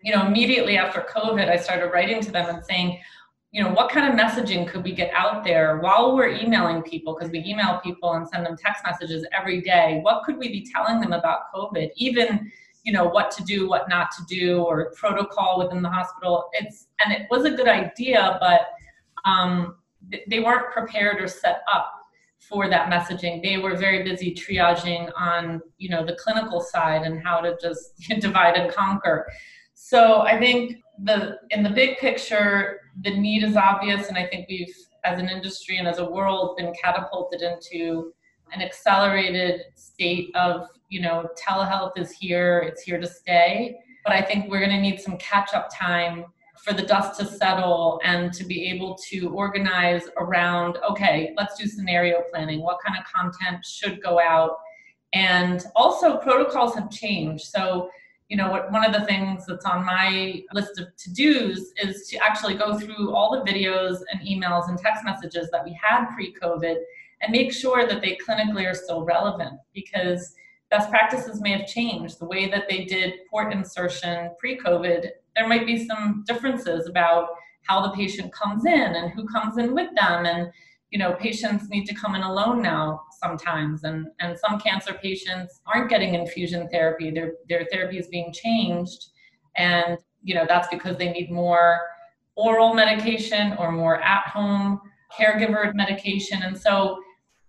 you 0.02 0.14
know, 0.14 0.26
immediately 0.26 0.76
after 0.76 1.00
COVID, 1.00 1.48
I 1.48 1.56
started 1.56 1.90
writing 1.92 2.20
to 2.22 2.30
them 2.30 2.48
and 2.48 2.64
saying, 2.64 3.00
you 3.50 3.62
know, 3.62 3.70
what 3.70 3.90
kind 3.90 4.12
of 4.12 4.18
messaging 4.18 4.68
could 4.68 4.84
we 4.84 4.92
get 4.92 5.12
out 5.14 5.42
there 5.42 5.78
while 5.78 6.14
we're 6.14 6.28
emailing 6.28 6.82
people? 6.82 7.16
Because 7.18 7.32
we 7.32 7.42
email 7.44 7.80
people 7.82 8.12
and 8.12 8.28
send 8.28 8.44
them 8.44 8.56
text 8.56 8.84
messages 8.86 9.26
every 9.36 9.62
day. 9.62 10.00
What 10.02 10.24
could 10.24 10.36
we 10.36 10.48
be 10.48 10.66
telling 10.70 11.00
them 11.00 11.12
about 11.12 11.52
COVID? 11.54 11.90
Even, 11.96 12.50
you 12.84 12.92
know 12.92 13.04
what 13.04 13.30
to 13.30 13.44
do 13.44 13.68
what 13.68 13.86
not 13.88 14.10
to 14.12 14.24
do 14.24 14.62
or 14.62 14.92
protocol 14.96 15.58
within 15.58 15.82
the 15.82 15.90
hospital 15.90 16.48
it's 16.52 16.86
and 17.04 17.12
it 17.12 17.26
was 17.30 17.44
a 17.44 17.50
good 17.50 17.68
idea 17.68 18.38
but 18.40 18.68
um, 19.30 19.76
they 20.28 20.40
weren't 20.40 20.72
prepared 20.72 21.20
or 21.20 21.28
set 21.28 21.62
up 21.70 21.97
for 22.48 22.68
that 22.68 22.90
messaging. 22.90 23.42
They 23.42 23.58
were 23.58 23.76
very 23.76 24.02
busy 24.02 24.34
triaging 24.34 25.10
on 25.16 25.60
you 25.76 25.88
know 25.90 26.04
the 26.04 26.14
clinical 26.14 26.60
side 26.60 27.02
and 27.02 27.22
how 27.22 27.40
to 27.40 27.56
just 27.60 27.98
divide 28.20 28.56
and 28.56 28.72
conquer. 28.72 29.30
So 29.74 30.22
i 30.22 30.38
think 30.38 30.78
the 31.04 31.38
in 31.50 31.62
the 31.62 31.70
big 31.70 31.98
picture 31.98 32.80
the 33.02 33.16
need 33.16 33.44
is 33.44 33.56
obvious 33.56 34.08
and 34.08 34.18
i 34.18 34.26
think 34.26 34.48
we've 34.48 34.74
as 35.04 35.20
an 35.20 35.28
industry 35.28 35.78
and 35.78 35.86
as 35.86 35.98
a 35.98 36.10
world 36.10 36.56
been 36.56 36.72
catapulted 36.82 37.40
into 37.40 38.12
an 38.52 38.60
accelerated 38.60 39.60
state 39.76 40.34
of 40.34 40.66
you 40.88 41.00
know 41.00 41.28
telehealth 41.40 41.92
is 41.96 42.10
here 42.10 42.58
it's 42.66 42.82
here 42.82 43.00
to 43.00 43.06
stay. 43.06 43.76
But 44.04 44.12
i 44.14 44.22
think 44.22 44.50
we're 44.50 44.60
going 44.60 44.76
to 44.76 44.80
need 44.80 45.00
some 45.00 45.16
catch 45.18 45.54
up 45.54 45.68
time 45.72 46.24
for 46.68 46.74
the 46.74 46.82
dust 46.82 47.18
to 47.18 47.26
settle 47.26 48.00
and 48.04 48.32
to 48.34 48.44
be 48.44 48.70
able 48.70 48.94
to 48.94 49.30
organize 49.30 50.02
around 50.18 50.76
okay 50.88 51.32
let's 51.36 51.56
do 51.56 51.66
scenario 51.66 52.20
planning 52.30 52.60
what 52.60 52.78
kind 52.84 52.98
of 52.98 53.04
content 53.10 53.64
should 53.64 54.02
go 54.02 54.20
out. 54.20 54.58
And 55.14 55.64
also 55.74 56.18
protocols 56.18 56.74
have 56.74 56.90
changed. 56.90 57.46
So 57.46 57.90
you 58.28 58.36
know 58.36 58.66
one 58.68 58.84
of 58.84 58.92
the 58.92 59.06
things 59.06 59.46
that's 59.46 59.64
on 59.64 59.86
my 59.86 60.42
list 60.52 60.78
of 60.78 60.94
to-dos 60.96 61.72
is 61.82 62.06
to 62.08 62.18
actually 62.18 62.54
go 62.54 62.78
through 62.78 63.14
all 63.14 63.30
the 63.32 63.50
videos 63.50 64.00
and 64.12 64.20
emails 64.20 64.68
and 64.68 64.78
text 64.78 65.02
messages 65.04 65.48
that 65.50 65.64
we 65.64 65.78
had 65.82 66.10
pre-covid 66.10 66.76
and 67.22 67.32
make 67.32 67.52
sure 67.52 67.86
that 67.86 68.02
they 68.02 68.18
clinically 68.28 68.70
are 68.70 68.74
still 68.74 69.02
relevant 69.02 69.58
because 69.72 70.34
best 70.70 70.90
practices 70.90 71.40
may 71.40 71.52
have 71.52 71.66
changed. 71.66 72.18
The 72.18 72.26
way 72.26 72.50
that 72.50 72.68
they 72.68 72.84
did 72.84 73.14
port 73.30 73.54
insertion 73.54 74.30
pre-covid 74.38 75.08
there 75.38 75.48
might 75.48 75.66
be 75.66 75.86
some 75.86 76.24
differences 76.26 76.88
about 76.88 77.28
how 77.62 77.80
the 77.80 77.90
patient 77.90 78.32
comes 78.32 78.66
in 78.66 78.96
and 78.96 79.12
who 79.12 79.26
comes 79.26 79.56
in 79.56 79.74
with 79.74 79.88
them. 79.94 80.26
And 80.26 80.50
you 80.90 80.98
know 80.98 81.12
patients 81.14 81.68
need 81.68 81.84
to 81.86 81.94
come 81.94 82.14
in 82.14 82.22
alone 82.22 82.60
now 82.62 83.02
sometimes. 83.22 83.84
And 83.84 84.08
and 84.20 84.36
some 84.38 84.58
cancer 84.58 84.94
patients 84.94 85.60
aren't 85.66 85.90
getting 85.90 86.14
infusion 86.14 86.68
therapy. 86.68 87.10
Their 87.10 87.34
their 87.48 87.66
therapy 87.70 87.98
is 87.98 88.08
being 88.08 88.32
changed. 88.32 89.06
And 89.56 89.98
you 90.22 90.34
know 90.34 90.44
that's 90.48 90.68
because 90.68 90.96
they 90.98 91.12
need 91.12 91.30
more 91.30 91.80
oral 92.34 92.74
medication 92.74 93.54
or 93.58 93.70
more 93.70 94.00
at 94.02 94.28
home 94.28 94.80
caregiver 95.18 95.74
medication. 95.74 96.42
And 96.42 96.56
so 96.56 97.00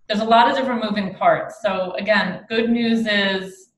there's 0.07 0.21
a 0.21 0.25
lot 0.25 0.49
of 0.49 0.55
different 0.55 0.83
moving 0.83 1.15
parts. 1.15 1.61
So 1.61 1.93
again 1.97 2.45
good 2.49 2.69
news 2.69 3.07
is 3.07 3.68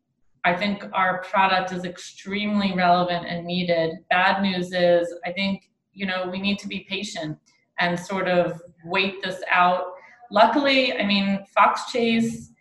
i 0.43 0.55
think 0.55 0.83
our 0.93 1.21
product 1.23 1.71
is 1.71 1.85
extremely 1.85 2.73
relevant 2.73 3.25
and 3.27 3.45
needed 3.45 3.91
bad 4.09 4.41
news 4.41 4.71
is 4.73 5.13
i 5.25 5.31
think 5.31 5.69
you 5.93 6.05
know 6.05 6.27
we 6.31 6.39
need 6.39 6.57
to 6.59 6.67
be 6.67 6.85
patient 6.89 7.37
and 7.81 7.99
sort 7.99 8.27
of 8.27 8.61
wait 8.85 9.21
this 9.21 9.41
out. 9.49 9.83
Luckily, 10.31 10.97
I 10.97 11.05
mean, 11.05 11.43
Fox 11.53 11.91
Chase, 11.91 12.51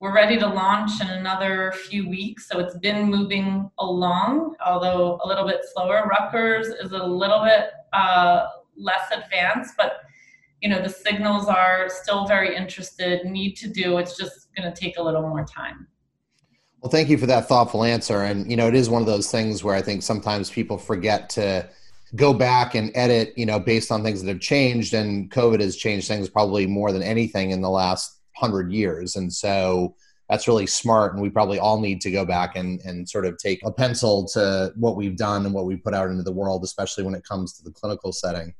we're 0.00 0.14
ready 0.14 0.38
to 0.38 0.46
launch 0.46 1.00
in 1.00 1.08
another 1.08 1.72
few 1.72 2.08
weeks, 2.08 2.48
so 2.48 2.58
it's 2.58 2.76
been 2.78 3.10
moving 3.10 3.70
along, 3.78 4.56
although 4.64 5.20
a 5.22 5.28
little 5.28 5.46
bit 5.46 5.60
slower. 5.72 6.08
Rutgers 6.08 6.68
is 6.68 6.92
a 6.92 7.04
little 7.04 7.44
bit 7.44 7.66
uh, 7.92 8.46
less 8.76 9.10
advanced, 9.12 9.74
but 9.76 9.98
you 10.62 10.70
know 10.70 10.80
the 10.82 10.88
signals 10.88 11.46
are 11.48 11.88
still 11.88 12.26
very 12.26 12.56
interested, 12.56 13.24
need 13.26 13.56
to 13.56 13.68
do. 13.68 13.98
It's 13.98 14.16
just 14.16 14.48
going 14.56 14.72
to 14.72 14.78
take 14.78 14.96
a 14.96 15.02
little 15.02 15.22
more 15.22 15.44
time. 15.44 15.86
Well, 16.80 16.90
thank 16.90 17.10
you 17.10 17.18
for 17.18 17.26
that 17.26 17.46
thoughtful 17.46 17.84
answer. 17.84 18.22
And 18.22 18.50
you 18.50 18.56
know, 18.56 18.66
it 18.66 18.74
is 18.74 18.88
one 18.88 19.02
of 19.02 19.06
those 19.06 19.30
things 19.30 19.62
where 19.62 19.74
I 19.74 19.82
think 19.82 20.02
sometimes 20.02 20.48
people 20.48 20.78
forget 20.78 21.28
to 21.30 21.68
go 22.16 22.32
back 22.32 22.74
and 22.74 22.90
edit, 22.94 23.34
you 23.36 23.44
know, 23.44 23.60
based 23.60 23.92
on 23.92 24.02
things 24.02 24.22
that 24.22 24.28
have 24.28 24.40
changed. 24.40 24.94
And 24.94 25.30
COVID 25.30 25.60
has 25.60 25.76
changed 25.76 26.08
things 26.08 26.30
probably 26.30 26.66
more 26.66 26.90
than 26.90 27.02
anything 27.02 27.50
in 27.50 27.60
the 27.60 27.68
last 27.68 28.20
hundred 28.34 28.72
years. 28.72 29.16
And 29.16 29.30
so 29.30 29.94
that's 30.30 30.48
really 30.48 30.66
smart. 30.66 31.12
And 31.12 31.20
we 31.20 31.28
probably 31.28 31.58
all 31.58 31.80
need 31.80 32.00
to 32.00 32.10
go 32.10 32.24
back 32.24 32.56
and, 32.56 32.80
and 32.80 33.06
sort 33.06 33.26
of 33.26 33.36
take 33.36 33.60
a 33.62 33.70
pencil 33.70 34.26
to 34.28 34.72
what 34.76 34.96
we've 34.96 35.16
done 35.16 35.44
and 35.44 35.54
what 35.54 35.66
we 35.66 35.76
put 35.76 35.92
out 35.92 36.08
into 36.08 36.22
the 36.22 36.32
world, 36.32 36.64
especially 36.64 37.04
when 37.04 37.14
it 37.14 37.24
comes 37.24 37.52
to 37.58 37.62
the 37.62 37.72
clinical 37.72 38.10
setting. 38.10 38.54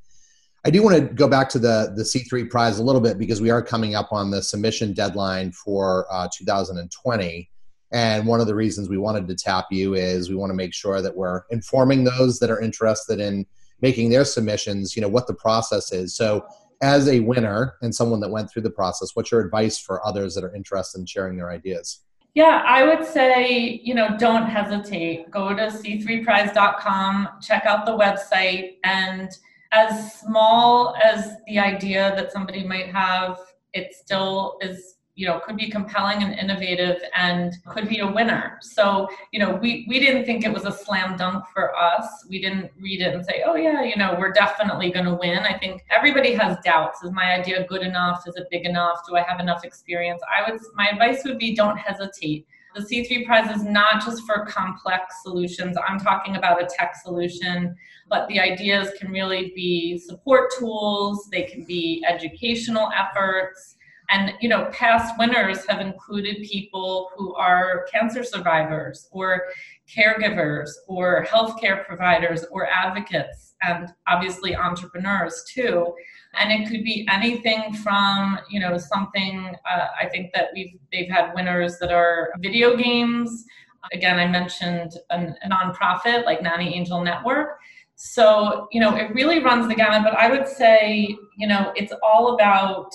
I 0.66 0.68
do 0.68 0.82
want 0.82 0.96
to 0.96 1.02
go 1.02 1.26
back 1.26 1.48
to 1.50 1.58
the, 1.58 1.94
the 1.96 2.02
C3 2.02 2.50
prize 2.50 2.80
a 2.80 2.82
little 2.82 3.00
bit 3.00 3.16
because 3.16 3.40
we 3.40 3.48
are 3.48 3.62
coming 3.62 3.94
up 3.94 4.12
on 4.12 4.30
the 4.30 4.42
submission 4.42 4.92
deadline 4.92 5.52
for 5.52 6.06
uh, 6.12 6.28
2020. 6.36 7.48
And 7.92 8.26
one 8.26 8.40
of 8.40 8.46
the 8.46 8.54
reasons 8.54 8.88
we 8.88 8.98
wanted 8.98 9.26
to 9.28 9.34
tap 9.34 9.66
you 9.70 9.94
is 9.94 10.28
we 10.28 10.36
want 10.36 10.50
to 10.50 10.54
make 10.54 10.72
sure 10.72 11.02
that 11.02 11.16
we're 11.16 11.42
informing 11.50 12.04
those 12.04 12.38
that 12.38 12.50
are 12.50 12.60
interested 12.60 13.20
in 13.20 13.46
making 13.80 14.10
their 14.10 14.24
submissions, 14.24 14.94
you 14.94 15.02
know, 15.02 15.08
what 15.08 15.26
the 15.26 15.34
process 15.34 15.92
is. 15.92 16.14
So, 16.14 16.46
as 16.82 17.08
a 17.08 17.20
winner 17.20 17.74
and 17.82 17.94
someone 17.94 18.20
that 18.20 18.30
went 18.30 18.50
through 18.50 18.62
the 18.62 18.70
process, 18.70 19.14
what's 19.14 19.30
your 19.30 19.42
advice 19.42 19.78
for 19.78 20.04
others 20.06 20.34
that 20.34 20.44
are 20.44 20.54
interested 20.54 20.98
in 20.98 21.04
sharing 21.04 21.36
their 21.36 21.50
ideas? 21.50 22.00
Yeah, 22.34 22.62
I 22.64 22.84
would 22.84 23.04
say, 23.04 23.80
you 23.82 23.94
know, 23.94 24.16
don't 24.16 24.46
hesitate. 24.46 25.30
Go 25.30 25.50
to 25.50 25.66
c3prize.com, 25.66 27.28
check 27.42 27.66
out 27.66 27.84
the 27.84 27.92
website, 27.92 28.76
and 28.84 29.30
as 29.72 30.14
small 30.14 30.94
as 31.02 31.36
the 31.46 31.58
idea 31.58 32.14
that 32.16 32.32
somebody 32.32 32.66
might 32.66 32.86
have, 32.86 33.38
it 33.72 33.94
still 33.94 34.58
is 34.62 34.96
you 35.20 35.26
know 35.26 35.38
could 35.38 35.58
be 35.58 35.68
compelling 35.68 36.22
and 36.22 36.32
innovative 36.32 36.96
and 37.14 37.52
could 37.68 37.86
be 37.90 37.98
a 37.98 38.10
winner. 38.10 38.58
So 38.62 39.06
you 39.32 39.38
know 39.38 39.50
we 39.62 39.84
we 39.86 40.00
didn't 40.00 40.24
think 40.24 40.46
it 40.46 40.52
was 40.52 40.64
a 40.64 40.72
slam 40.72 41.18
dunk 41.18 41.44
for 41.52 41.76
us. 41.76 42.06
We 42.30 42.40
didn't 42.40 42.70
read 42.80 43.02
it 43.02 43.14
and 43.14 43.22
say 43.22 43.42
oh 43.46 43.54
yeah 43.54 43.82
you 43.82 43.96
know 43.96 44.16
we're 44.18 44.32
definitely 44.32 44.90
going 44.90 45.04
to 45.04 45.14
win. 45.14 45.40
I 45.40 45.58
think 45.58 45.84
everybody 45.90 46.32
has 46.32 46.56
doubts. 46.64 47.02
Is 47.04 47.12
my 47.12 47.34
idea 47.38 47.66
good 47.66 47.82
enough? 47.82 48.22
Is 48.26 48.36
it 48.36 48.46
big 48.50 48.64
enough? 48.64 48.96
Do 49.06 49.14
i 49.16 49.20
have 49.20 49.40
enough 49.40 49.62
experience? 49.62 50.22
I 50.34 50.50
would 50.50 50.58
my 50.74 50.88
advice 50.88 51.22
would 51.26 51.38
be 51.38 51.54
don't 51.54 51.76
hesitate. 51.76 52.46
The 52.74 52.82
C3 52.82 53.26
prize 53.26 53.54
is 53.54 53.64
not 53.64 54.02
just 54.04 54.22
for 54.24 54.46
complex 54.46 55.22
solutions. 55.22 55.76
I'm 55.86 55.98
talking 55.98 56.36
about 56.36 56.62
a 56.62 56.66
tech 56.66 56.94
solution, 56.94 57.74
but 58.08 58.28
the 58.28 58.38
ideas 58.38 58.92
can 58.98 59.10
really 59.10 59.52
be 59.56 59.98
support 59.98 60.52
tools, 60.56 61.28
they 61.32 61.42
can 61.42 61.64
be 61.64 62.02
educational 62.08 62.88
efforts, 62.96 63.76
and 64.10 64.34
you 64.40 64.48
know, 64.48 64.68
past 64.72 65.14
winners 65.18 65.64
have 65.68 65.80
included 65.80 66.42
people 66.42 67.10
who 67.16 67.34
are 67.34 67.86
cancer 67.92 68.24
survivors 68.24 69.08
or 69.12 69.44
caregivers 69.88 70.68
or 70.88 71.24
healthcare 71.26 71.84
providers 71.86 72.44
or 72.50 72.66
advocates 72.66 73.54
and 73.62 73.88
obviously 74.08 74.56
entrepreneurs 74.56 75.44
too. 75.52 75.94
And 76.34 76.52
it 76.52 76.68
could 76.68 76.84
be 76.84 77.06
anything 77.10 77.72
from 77.74 78.38
you 78.48 78.60
know 78.60 78.78
something 78.78 79.54
uh, 79.70 79.86
i 80.00 80.08
think 80.08 80.32
that 80.34 80.48
we've 80.54 80.78
they've 80.92 81.10
had 81.10 81.32
winners 81.34 81.78
that 81.80 81.92
are 81.92 82.30
video 82.38 82.76
games. 82.76 83.44
Again 83.92 84.18
i 84.18 84.26
mentioned 84.26 84.92
an, 85.10 85.34
a 85.42 85.48
nonprofit 85.48 86.24
like 86.24 86.42
nanny 86.42 86.74
angel 86.74 87.02
network. 87.02 87.58
So 87.96 88.68
you 88.72 88.80
know 88.80 88.96
it 88.96 89.12
really 89.14 89.42
runs 89.42 89.68
the 89.68 89.74
gamut 89.74 90.02
but 90.04 90.14
i 90.14 90.30
would 90.30 90.48
say 90.48 91.16
you 91.36 91.48
know 91.48 91.72
it's 91.76 91.92
all 92.02 92.34
about 92.34 92.90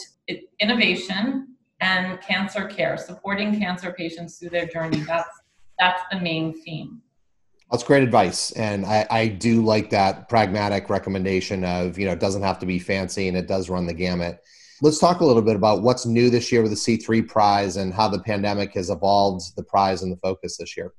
innovation 0.60 1.56
and 1.82 2.22
cancer 2.22 2.66
care, 2.66 2.98
supporting 2.98 3.60
cancer 3.60 3.94
patients 3.94 4.38
through 4.38 4.50
their 4.50 4.66
journey. 4.66 5.00
That's 5.00 5.30
that's 5.80 6.02
the 6.12 6.20
main 6.20 6.54
theme. 6.62 7.02
That's 7.72 7.84
great 7.84 8.04
advice, 8.04 8.52
and 8.52 8.86
I, 8.86 9.08
I 9.10 9.28
do 9.28 9.64
like 9.64 9.90
that 9.90 10.30
pragmatic 10.30 10.90
recommendation 10.90 11.64
of 11.64 11.98
you 11.98 12.06
know 12.06 12.14
it 12.14 12.20
doesn't 12.20 12.44
have 12.44 12.60
to 12.60 12.66
be 12.66 12.80
fancy 12.80 13.28
and 13.28 13.36
it 13.36 13.48
does 13.48 13.70
run 13.70 13.86
the 13.86 13.94
gamut. 13.94 14.40
Let's 14.82 15.00
talk 15.00 15.22
a 15.22 15.26
little 15.26 15.42
bit 15.42 15.56
about 15.56 15.82
what's 15.82 16.06
new 16.06 16.30
this 16.30 16.52
year 16.52 16.62
with 16.62 16.72
the 16.72 16.78
C3 16.78 17.28
prize 17.28 17.78
and 17.78 17.94
how 17.94 18.10
the 18.10 18.20
pandemic 18.20 18.74
has 18.74 18.90
evolved 18.90 19.56
the 19.56 19.64
prize 19.64 20.04
and 20.04 20.12
the 20.12 20.18
focus 20.18 20.58
this 20.58 20.76
year. 20.76 20.94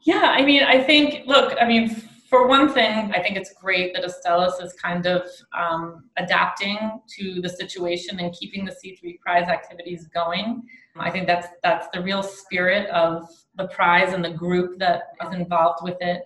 Yeah, 0.00 0.34
I 0.36 0.44
mean, 0.44 0.62
I 0.62 0.82
think, 0.82 1.26
look, 1.26 1.54
I 1.60 1.66
mean, 1.66 1.94
for 2.34 2.48
one 2.48 2.68
thing, 2.68 3.12
I 3.12 3.22
think 3.22 3.36
it's 3.36 3.52
great 3.52 3.94
that 3.94 4.02
Astellas 4.02 4.60
is 4.60 4.72
kind 4.72 5.06
of 5.06 5.22
um, 5.56 6.06
adapting 6.16 7.00
to 7.16 7.40
the 7.40 7.48
situation 7.48 8.18
and 8.18 8.34
keeping 8.34 8.64
the 8.64 8.72
C3 8.72 9.20
prize 9.20 9.46
activities 9.46 10.08
going. 10.08 10.64
I 10.96 11.12
think 11.12 11.28
that's 11.28 11.46
that's 11.62 11.86
the 11.94 12.02
real 12.02 12.24
spirit 12.24 12.90
of 12.90 13.28
the 13.54 13.68
prize 13.68 14.12
and 14.14 14.24
the 14.24 14.32
group 14.32 14.80
that 14.80 15.12
is 15.24 15.32
involved 15.32 15.84
with 15.84 15.96
it. 16.00 16.24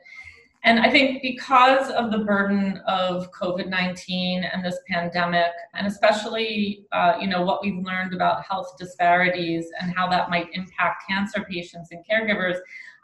And 0.64 0.80
I 0.80 0.90
think 0.90 1.20
because 1.20 1.90
of 1.90 2.10
the 2.10 2.20
burden 2.20 2.80
of 2.86 3.30
COVID 3.32 3.68
19 3.68 4.44
and 4.44 4.64
this 4.64 4.78
pandemic, 4.88 5.52
and 5.74 5.86
especially 5.86 6.86
uh, 6.90 7.18
you 7.20 7.26
know 7.26 7.42
what 7.42 7.62
we've 7.62 7.84
learned 7.84 8.14
about 8.14 8.46
health 8.46 8.78
disparities 8.78 9.66
and 9.78 9.94
how 9.94 10.08
that 10.08 10.30
might 10.30 10.48
impact 10.54 11.04
cancer 11.06 11.44
patients 11.50 11.90
and 11.90 12.02
caregivers, 12.10 12.56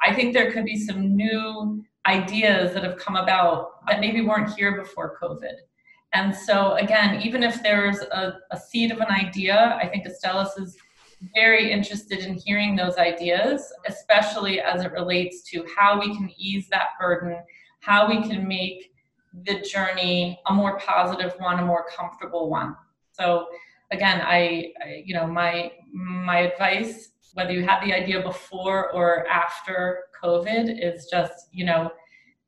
I 0.03 0.15
think 0.15 0.33
there 0.33 0.51
could 0.51 0.65
be 0.65 0.79
some 0.79 1.15
new 1.15 1.85
ideas 2.07 2.75
that 2.75 2.85
have 2.85 2.99
come 2.99 3.17
about 3.17 3.87
that 3.89 4.01
maybe 4.01 4.21
weren't 4.21 4.55
here 4.55 4.81
before 4.81 5.19
COVID. 5.21 5.55
And 6.13 6.35
so, 6.35 6.75
again, 6.75 7.21
even 7.23 7.43
if 7.43 7.63
there's 7.63 7.99
a, 7.99 8.39
a 8.51 8.59
seed 8.59 8.93
of 8.93 8.99
an 8.99 9.09
idea, 9.09 9.79
I 9.83 9.89
think 9.89 10.07
Astellas 10.07 10.59
is 10.59 10.77
very 11.35 11.73
interested 11.73 12.21
in 12.21 12.35
hearing 12.35 12.77
those 12.77 12.97
ideas, 12.99 13.73
especially 13.89 14.61
as 14.61 14.83
it 14.83 14.93
relates 14.93 15.43
to 15.51 15.67
how 15.77 15.99
we 15.99 16.15
can 16.15 16.31
ease 16.37 16.69
that 16.71 16.89
burden, 17.01 17.39
how 17.81 18.09
we 18.09 18.23
can 18.23 18.47
make 18.47 18.93
the 19.45 19.61
journey 19.61 20.41
a 20.47 20.53
more 20.53 20.79
positive 20.79 21.35
one, 21.39 21.59
a 21.59 21.65
more 21.65 21.87
comfortable 21.97 22.49
one. 22.49 22.77
So 23.13 23.47
again, 23.91 24.21
I, 24.23 24.73
I 24.85 25.03
you 25.05 25.15
know, 25.15 25.27
my 25.27 25.73
my 25.93 26.41
advice, 26.41 27.11
whether 27.35 27.53
you 27.53 27.65
had 27.65 27.81
the 27.85 27.93
idea 27.93 28.23
before 28.23 28.93
or 28.93 29.27
after 29.27 30.05
COVID, 30.25 30.79
is 30.83 31.07
just 31.11 31.49
you 31.53 31.65
know, 31.65 31.91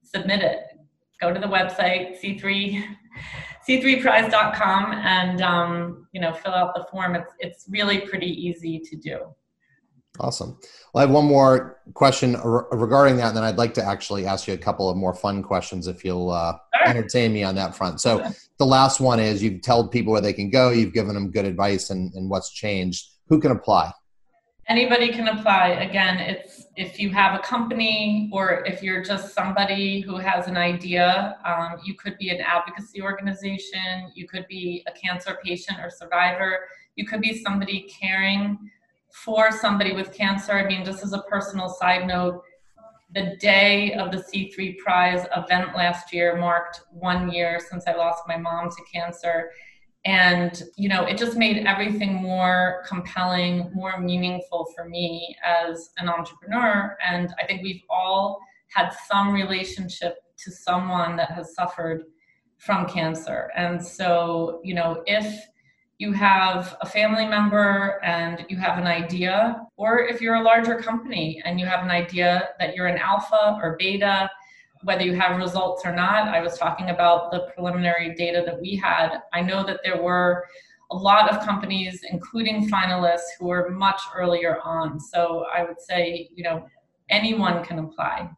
submit 0.03 0.41
it. 0.41 0.61
Go 1.21 1.33
to 1.33 1.41
the 1.41 1.47
website 1.47 2.21
c3 2.21 2.85
c3prize.com 3.69 4.93
and 4.93 5.43
um, 5.43 6.07
you 6.12 6.21
know 6.21 6.33
fill 6.33 6.53
out 6.53 6.75
the 6.75 6.85
form. 6.91 7.15
It's 7.15 7.33
it's 7.39 7.67
really 7.69 8.01
pretty 8.01 8.27
easy 8.27 8.79
to 8.79 8.97
do. 8.97 9.21
Awesome. 10.19 10.59
Well, 10.93 11.03
I 11.03 11.07
have 11.07 11.11
one 11.11 11.27
more 11.27 11.79
question 11.95 12.37
regarding 12.43 13.17
that, 13.17 13.29
and 13.29 13.37
then 13.37 13.45
I'd 13.45 13.59
like 13.59 13.75
to 13.75 13.85
actually 13.85 14.27
ask 14.27 14.49
you 14.49 14.55
a 14.55 14.59
couple 14.59 14.89
of 14.89 14.97
more 14.97 15.15
fun 15.15 15.43
questions 15.43 15.89
if 15.89 16.05
you'll 16.05 16.31
uh, 16.31 16.57
entertain 16.87 17.33
me 17.33 17.43
on 17.43 17.55
that 17.57 17.77
front. 17.77 18.01
So, 18.01 18.27
the 18.59 18.67
last 18.67 19.01
one 19.01 19.21
is 19.21 19.43
you've 19.43 19.62
told 19.62 19.91
people 19.91 20.12
where 20.12 20.23
they 20.23 20.33
can 20.33 20.49
go, 20.49 20.71
you've 20.71 20.95
given 20.95 21.15
them 21.15 21.31
good 21.31 21.45
advice 21.45 21.91
and, 21.91 22.15
and 22.15 22.31
what's 22.31 22.51
changed. 22.51 23.09
Who 23.29 23.41
can 23.41 23.51
apply? 23.51 23.93
Anybody 24.69 25.11
can 25.11 25.29
apply. 25.29 25.69
Again, 25.69 26.19
it's 26.19 26.67
if 26.75 26.99
you 26.99 27.11
have 27.11 27.39
a 27.39 27.43
company 27.43 28.29
or 28.33 28.65
if 28.67 28.83
you're 28.83 29.03
just 29.03 29.33
somebody 29.33 30.01
who 30.01 30.17
has 30.17 30.49
an 30.49 30.57
idea, 30.57 31.39
um, 31.45 31.79
you 31.85 31.95
could 31.95 32.19
be 32.19 32.31
an 32.31 32.41
advocacy 32.41 33.01
organization, 33.01 34.11
you 34.15 34.27
could 34.27 34.45
be 34.49 34.85
a 34.89 34.93
cancer 34.93 35.39
patient 35.45 35.79
or 35.81 35.89
survivor, 35.89 36.67
you 36.97 37.07
could 37.07 37.21
be 37.21 37.41
somebody 37.45 37.89
caring 38.01 38.59
for 39.25 39.53
somebody 39.53 39.93
with 39.93 40.13
cancer. 40.13 40.53
I 40.53 40.67
mean, 40.67 40.85
just 40.85 41.05
as 41.05 41.13
a 41.13 41.23
personal 41.23 41.69
side 41.69 42.07
note, 42.07 42.43
the 43.15 43.37
day 43.41 43.93
of 43.95 44.11
the 44.11 44.19
C3 44.19 44.79
Prize 44.79 45.27
event 45.37 45.77
last 45.77 46.13
year 46.13 46.37
marked 46.37 46.81
one 46.91 47.31
year 47.31 47.61
since 47.71 47.85
I 47.87 47.95
lost 47.95 48.25
my 48.27 48.37
mom 48.37 48.69
to 48.71 48.83
cancer. 48.93 49.51
And, 50.07 50.62
you 50.77 50.88
know, 50.88 51.05
it 51.05 51.19
just 51.19 51.37
made 51.37 51.66
everything 51.66 52.14
more 52.14 52.85
compelling, 52.87 53.71
more 53.75 53.99
meaningful 53.99 54.69
for 54.75 54.88
me 54.88 55.37
as 55.45 55.90
an 55.99 56.09
entrepreneur. 56.09 56.97
And 57.05 57.35
I 57.42 57.47
think 57.47 57.62
we've 57.62 57.83
all 57.90 58.40
had 58.69 58.90
some 59.09 59.33
relationship 59.33 60.19
to 60.45 60.53
someone 60.53 61.16
that 61.16 61.33
has 61.33 61.55
suffered 61.55 62.05
from 62.59 62.87
cancer. 62.87 63.51
And 63.57 63.85
so, 63.85 64.61
you 64.62 64.75
know, 64.75 65.03
if 65.07 65.45
you 65.99 66.12
have 66.12 66.77
a 66.83 66.87
family 66.87 67.27
member 67.27 68.01
and 68.05 68.47
you 68.49 68.59
have 68.59 68.79
an 68.79 68.87
idea, 68.87 69.61
or 69.77 70.01
if 70.01 70.21
you're 70.21 70.37
a 70.37 70.42
larger 70.42 70.77
company 70.77 71.42
and 71.45 71.59
you 71.59 71.66
have 71.66 71.83
an 71.83 71.90
idea 71.90 72.51
that 72.61 72.77
you're 72.77 72.87
an 72.87 72.99
alpha 72.99 73.59
or 73.61 73.77
beta, 73.77 74.31
whether 74.83 75.03
you 75.03 75.15
have 75.15 75.39
results 75.39 75.83
or 75.85 75.95
not. 75.95 76.29
I 76.29 76.41
was 76.41 76.59
talking 76.59 76.91
about 76.91 77.31
the 77.31 77.51
preliminary 77.55 78.15
data 78.15 78.43
that 78.47 78.61
we 78.61 78.77
had. 78.77 79.19
I 79.33 79.41
know 79.41 79.65
that 79.65 79.81
there 79.85 80.03
were 80.03 80.47
a 80.91 80.97
lot 80.97 81.33
of 81.33 81.45
companies, 81.45 82.01
including 82.11 82.69
finalists, 82.69 83.27
who 83.39 83.47
were 83.47 83.71
much 83.71 84.01
earlier 84.15 84.61
on. 84.62 85.01
So 85.01 85.47
I 85.55 85.65
would 85.65 85.81
say, 85.81 86.29
you 86.35 86.45
know, 86.45 86.67
anyone 87.11 87.65
can 87.65 87.79
apply. 87.79 88.31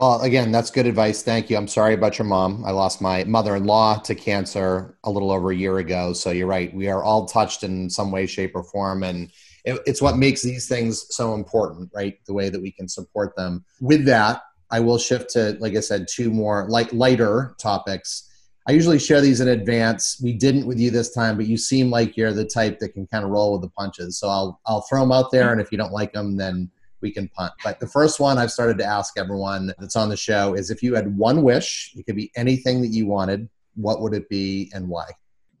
Well, 0.00 0.20
again, 0.22 0.50
that's 0.50 0.70
good 0.70 0.86
advice. 0.86 1.22
Thank 1.22 1.48
you. 1.48 1.56
I'm 1.56 1.68
sorry 1.68 1.94
about 1.94 2.18
your 2.18 2.26
mom. 2.26 2.64
I 2.64 2.72
lost 2.72 3.00
my 3.00 3.22
mother 3.24 3.54
in 3.54 3.64
law 3.64 3.98
to 3.98 4.14
cancer 4.16 4.98
a 5.04 5.10
little 5.10 5.30
over 5.30 5.52
a 5.52 5.56
year 5.56 5.78
ago. 5.78 6.12
So 6.12 6.30
you're 6.30 6.48
right. 6.48 6.74
We 6.74 6.88
are 6.88 7.04
all 7.04 7.26
touched 7.26 7.62
in 7.62 7.88
some 7.88 8.10
way, 8.10 8.26
shape, 8.26 8.56
or 8.56 8.64
form. 8.64 9.04
And 9.04 9.30
it's 9.64 10.02
what 10.02 10.16
makes 10.16 10.42
these 10.42 10.66
things 10.66 11.06
so 11.14 11.34
important, 11.34 11.90
right? 11.94 12.18
The 12.26 12.32
way 12.32 12.48
that 12.48 12.60
we 12.60 12.72
can 12.72 12.88
support 12.88 13.36
them. 13.36 13.64
With 13.80 14.04
that, 14.06 14.42
I 14.72 14.80
will 14.80 14.98
shift 14.98 15.30
to, 15.30 15.56
like 15.60 15.76
I 15.76 15.80
said, 15.80 16.08
two 16.08 16.30
more 16.30 16.66
like 16.68 16.92
lighter 16.92 17.54
topics. 17.60 18.28
I 18.66 18.72
usually 18.72 18.98
share 18.98 19.20
these 19.20 19.40
in 19.40 19.48
advance. 19.48 20.20
We 20.22 20.32
didn't 20.32 20.66
with 20.66 20.78
you 20.78 20.90
this 20.90 21.12
time, 21.12 21.36
but 21.36 21.46
you 21.46 21.56
seem 21.58 21.90
like 21.90 22.16
you're 22.16 22.32
the 22.32 22.44
type 22.44 22.78
that 22.78 22.90
can 22.90 23.06
kind 23.06 23.24
of 23.24 23.30
roll 23.30 23.52
with 23.52 23.62
the 23.62 23.70
punches. 23.70 24.18
So 24.18 24.28
I'll 24.28 24.60
I'll 24.66 24.82
throw 24.82 25.00
them 25.00 25.12
out 25.12 25.30
there, 25.30 25.52
and 25.52 25.60
if 25.60 25.70
you 25.70 25.78
don't 25.78 25.92
like 25.92 26.12
them, 26.12 26.36
then 26.36 26.70
we 27.02 27.10
can 27.10 27.28
punt. 27.28 27.52
But 27.62 27.80
the 27.80 27.86
first 27.86 28.18
one 28.18 28.38
I've 28.38 28.52
started 28.52 28.78
to 28.78 28.84
ask 28.84 29.18
everyone 29.18 29.74
that's 29.78 29.96
on 29.96 30.08
the 30.08 30.16
show 30.16 30.54
is 30.54 30.70
if 30.70 30.82
you 30.82 30.94
had 30.94 31.16
one 31.18 31.42
wish, 31.42 31.92
it 31.96 32.06
could 32.06 32.16
be 32.16 32.30
anything 32.36 32.80
that 32.80 32.88
you 32.88 33.06
wanted, 33.06 33.48
what 33.74 34.00
would 34.00 34.14
it 34.14 34.28
be 34.28 34.70
and 34.72 34.88
why? 34.88 35.06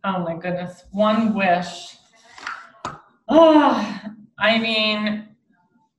Oh 0.04 0.20
my 0.20 0.36
goodness. 0.36 0.84
One 0.92 1.34
wish. 1.34 1.96
Oh, 3.28 4.00
I 4.38 4.58
mean, 4.58 5.28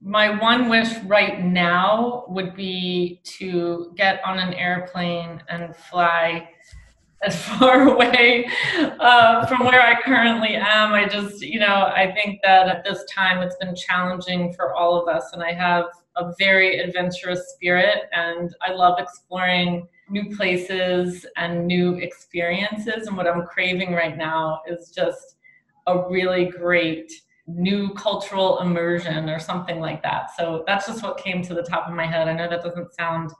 my 0.03 0.29
one 0.29 0.69
wish 0.69 0.97
right 1.05 1.43
now 1.43 2.25
would 2.27 2.55
be 2.55 3.21
to 3.23 3.93
get 3.95 4.19
on 4.25 4.37
an 4.37 4.53
airplane 4.53 5.41
and 5.47 5.73
fly 5.75 6.49
as 7.23 7.41
far 7.45 7.87
away 7.87 8.45
uh, 8.99 9.45
from 9.45 9.65
where 9.65 9.81
I 9.81 10.01
currently 10.01 10.55
am. 10.55 10.91
I 10.93 11.07
just, 11.07 11.41
you 11.41 11.59
know, 11.59 11.91
I 11.95 12.11
think 12.13 12.41
that 12.43 12.67
at 12.67 12.83
this 12.83 13.05
time 13.05 13.41
it's 13.41 13.55
been 13.55 13.75
challenging 13.75 14.53
for 14.53 14.73
all 14.73 15.01
of 15.01 15.07
us, 15.07 15.31
and 15.31 15.41
I 15.41 15.53
have 15.53 15.85
a 16.17 16.33
very 16.37 16.79
adventurous 16.79 17.53
spirit, 17.53 18.09
and 18.11 18.53
I 18.61 18.73
love 18.73 18.99
exploring 18.99 19.87
new 20.09 20.35
places 20.35 21.25
and 21.37 21.65
new 21.65 21.95
experiences. 21.95 23.07
And 23.07 23.15
what 23.15 23.25
I'm 23.25 23.45
craving 23.45 23.93
right 23.93 24.17
now 24.17 24.61
is 24.67 24.91
just 24.93 25.37
a 25.87 26.09
really 26.09 26.45
great 26.45 27.11
new 27.47 27.93
cultural 27.93 28.59
immersion 28.59 29.29
or 29.29 29.39
something 29.39 29.79
like 29.79 30.01
that. 30.03 30.31
So 30.37 30.63
that's 30.65 30.87
just 30.87 31.03
what 31.03 31.17
came 31.17 31.41
to 31.43 31.53
the 31.53 31.63
top 31.63 31.87
of 31.87 31.93
my 31.93 32.05
head. 32.05 32.27
I 32.27 32.33
know 32.33 32.49
that 32.49 32.63
doesn't 32.63 32.93
sound 32.93 33.31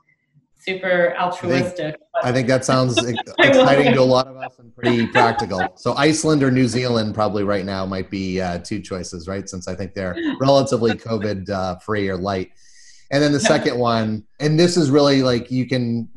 super 0.58 1.14
altruistic. 1.18 1.96
I 2.14 2.22
think, 2.22 2.24
I 2.24 2.32
think 2.32 2.48
that 2.48 2.64
sounds 2.64 2.98
exciting 3.38 3.92
to 3.92 4.00
a 4.00 4.02
lot 4.02 4.26
of 4.26 4.36
us 4.36 4.58
and 4.58 4.74
pretty 4.74 5.06
practical. 5.06 5.66
So 5.76 5.94
Iceland 5.94 6.42
or 6.42 6.50
New 6.50 6.68
Zealand 6.68 7.14
probably 7.14 7.44
right 7.44 7.64
now 7.64 7.84
might 7.86 8.10
be 8.10 8.40
uh, 8.40 8.58
two 8.58 8.80
choices, 8.80 9.28
right? 9.28 9.48
Since 9.48 9.68
I 9.68 9.74
think 9.74 9.94
they're 9.94 10.16
relatively 10.40 10.92
COVID 10.92 11.50
uh, 11.50 11.76
free 11.76 12.08
or 12.08 12.16
light. 12.16 12.50
And 13.10 13.22
then 13.22 13.32
the 13.32 13.40
second 13.40 13.78
one, 13.78 14.24
and 14.40 14.58
this 14.58 14.76
is 14.76 14.90
really 14.90 15.22
like 15.22 15.50
you 15.50 15.66
can 15.66 16.08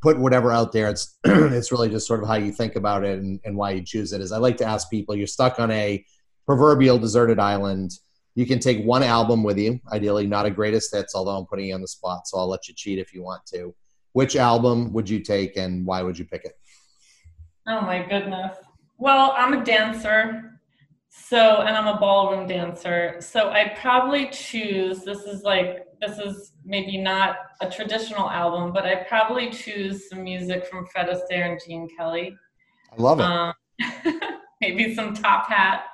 put 0.00 0.18
whatever 0.18 0.52
out 0.52 0.72
there. 0.72 0.88
It's 0.88 1.18
it's 1.24 1.72
really 1.72 1.88
just 1.88 2.06
sort 2.06 2.22
of 2.22 2.28
how 2.28 2.36
you 2.36 2.52
think 2.52 2.76
about 2.76 3.04
it 3.04 3.18
and, 3.18 3.40
and 3.44 3.56
why 3.56 3.72
you 3.72 3.82
choose 3.82 4.12
it. 4.12 4.20
Is 4.20 4.32
I 4.32 4.38
like 4.38 4.56
to 4.58 4.64
ask 4.64 4.88
people: 4.88 5.16
you're 5.16 5.26
stuck 5.26 5.58
on 5.58 5.70
a 5.70 6.04
proverbial 6.48 6.98
deserted 6.98 7.38
island. 7.38 7.92
You 8.34 8.46
can 8.46 8.58
take 8.58 8.84
one 8.84 9.02
album 9.02 9.44
with 9.44 9.58
you, 9.58 9.80
ideally 9.92 10.26
not 10.26 10.46
a 10.46 10.50
greatest 10.50 10.94
hits, 10.94 11.14
although 11.14 11.36
I'm 11.36 11.46
putting 11.46 11.66
you 11.66 11.74
on 11.74 11.80
the 11.80 11.88
spot, 11.88 12.26
so 12.26 12.38
I'll 12.38 12.48
let 12.48 12.66
you 12.66 12.74
cheat 12.74 12.98
if 12.98 13.14
you 13.14 13.22
want 13.22 13.46
to 13.52 13.74
which 14.18 14.34
album 14.34 14.92
would 14.92 15.08
you 15.08 15.20
take 15.20 15.56
and 15.56 15.86
why 15.86 16.02
would 16.02 16.18
you 16.18 16.24
pick 16.24 16.44
it? 16.44 16.58
Oh 17.68 17.80
my 17.82 18.02
goodness. 18.02 18.56
Well, 18.96 19.32
I'm 19.36 19.52
a 19.52 19.64
dancer. 19.64 20.60
So, 21.08 21.60
and 21.62 21.76
I'm 21.76 21.86
a 21.86 22.00
ballroom 22.00 22.48
dancer. 22.48 23.16
So 23.20 23.50
I'd 23.50 23.76
probably 23.76 24.28
choose, 24.30 25.04
this 25.04 25.20
is 25.20 25.42
like, 25.42 25.86
this 26.00 26.18
is 26.18 26.52
maybe 26.64 26.96
not 26.98 27.36
a 27.60 27.70
traditional 27.70 28.28
album, 28.28 28.72
but 28.72 28.86
I'd 28.86 29.06
probably 29.06 29.50
choose 29.50 30.08
some 30.08 30.24
music 30.24 30.66
from 30.66 30.86
Fred 30.86 31.08
Astaire 31.08 31.50
and 31.50 31.60
Gene 31.64 31.88
Kelly. 31.96 32.36
I 32.92 33.00
love 33.00 33.20
it. 33.20 33.24
Um, 33.24 33.52
maybe 34.60 34.94
some 34.96 35.14
Top 35.14 35.48
Hat. 35.48 35.84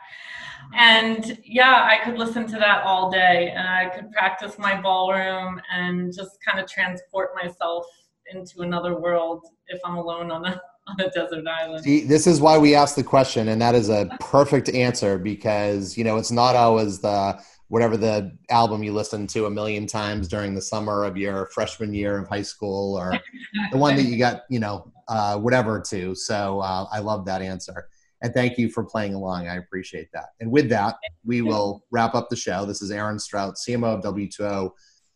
And 0.77 1.39
yeah, 1.45 1.89
I 1.91 2.05
could 2.05 2.19
listen 2.19 2.47
to 2.47 2.59
that 2.59 2.83
all 2.85 3.11
day 3.11 3.53
and 3.55 3.69
I 3.69 3.89
could 3.89 4.11
practice 4.13 4.59
my 4.59 4.81
ballroom 4.81 5.61
and 5.73 6.13
just 6.15 6.39
kind 6.45 6.59
of 6.59 6.69
transport 6.69 7.31
myself 7.41 7.87
into 8.33 8.61
another 8.61 8.99
world 8.99 9.45
if 9.69 9.81
I'm 9.85 9.97
alone 9.97 10.31
on 10.31 10.45
a 10.47 10.61
on 10.87 11.01
a 11.01 11.11
desert 11.11 11.47
island. 11.47 11.83
See, 11.83 12.05
this 12.05 12.27
is 12.27 12.41
why 12.41 12.59
we 12.59 12.75
asked 12.75 12.97
the 12.97 13.05
question, 13.05 13.49
and 13.49 13.61
that 13.63 13.75
is 13.75 13.89
a 13.89 14.09
perfect 14.21 14.69
answer 14.69 15.19
because 15.19 15.97
you 15.97 16.05
know 16.05 16.17
it's 16.17 16.31
not 16.31 16.57
always 16.57 17.01
the 17.01 17.41
whatever 17.69 17.97
the 17.97 18.37
album 18.51 18.83
you 18.83 18.93
listened 18.93 19.31
to 19.31 19.47
a 19.47 19.51
million 19.51 19.87
times 19.87 20.29
during 20.29 20.55
the 20.55 20.61
summer 20.61 21.05
of 21.05 21.17
your 21.17 21.47
freshman 21.47 21.95
year 21.95 22.19
of 22.19 22.29
high 22.29 22.43
school, 22.43 22.99
or 22.99 23.19
the 23.73 23.79
one 23.79 23.97
that 23.97 24.03
you 24.03 24.19
got 24.19 24.43
you 24.51 24.59
know 24.59 24.93
uh, 25.09 25.39
whatever 25.39 25.81
to. 25.81 26.15
So 26.15 26.61
uh, 26.61 26.87
I 26.93 26.99
love 26.99 27.25
that 27.27 27.41
answer. 27.41 27.89
And 28.25 28.35
thank 28.35 28.59
you 28.59 28.71
for 28.71 28.83
playing 28.83 29.15
along. 29.15 29.47
I 29.49 29.57
appreciate 29.57 30.09
that. 30.15 30.31
And 30.41 30.51
with 30.51 30.69
that, 30.71 30.97
we 31.25 31.43
will 31.43 31.85
wrap 31.93 32.15
up 32.15 32.31
the 32.31 32.37
show. 32.37 32.65
This 32.65 32.81
is 32.81 32.91
Aaron 32.91 33.19
Strout, 33.19 33.57
CMO 33.57 33.99
of 33.99 34.03
W2O 34.03 34.73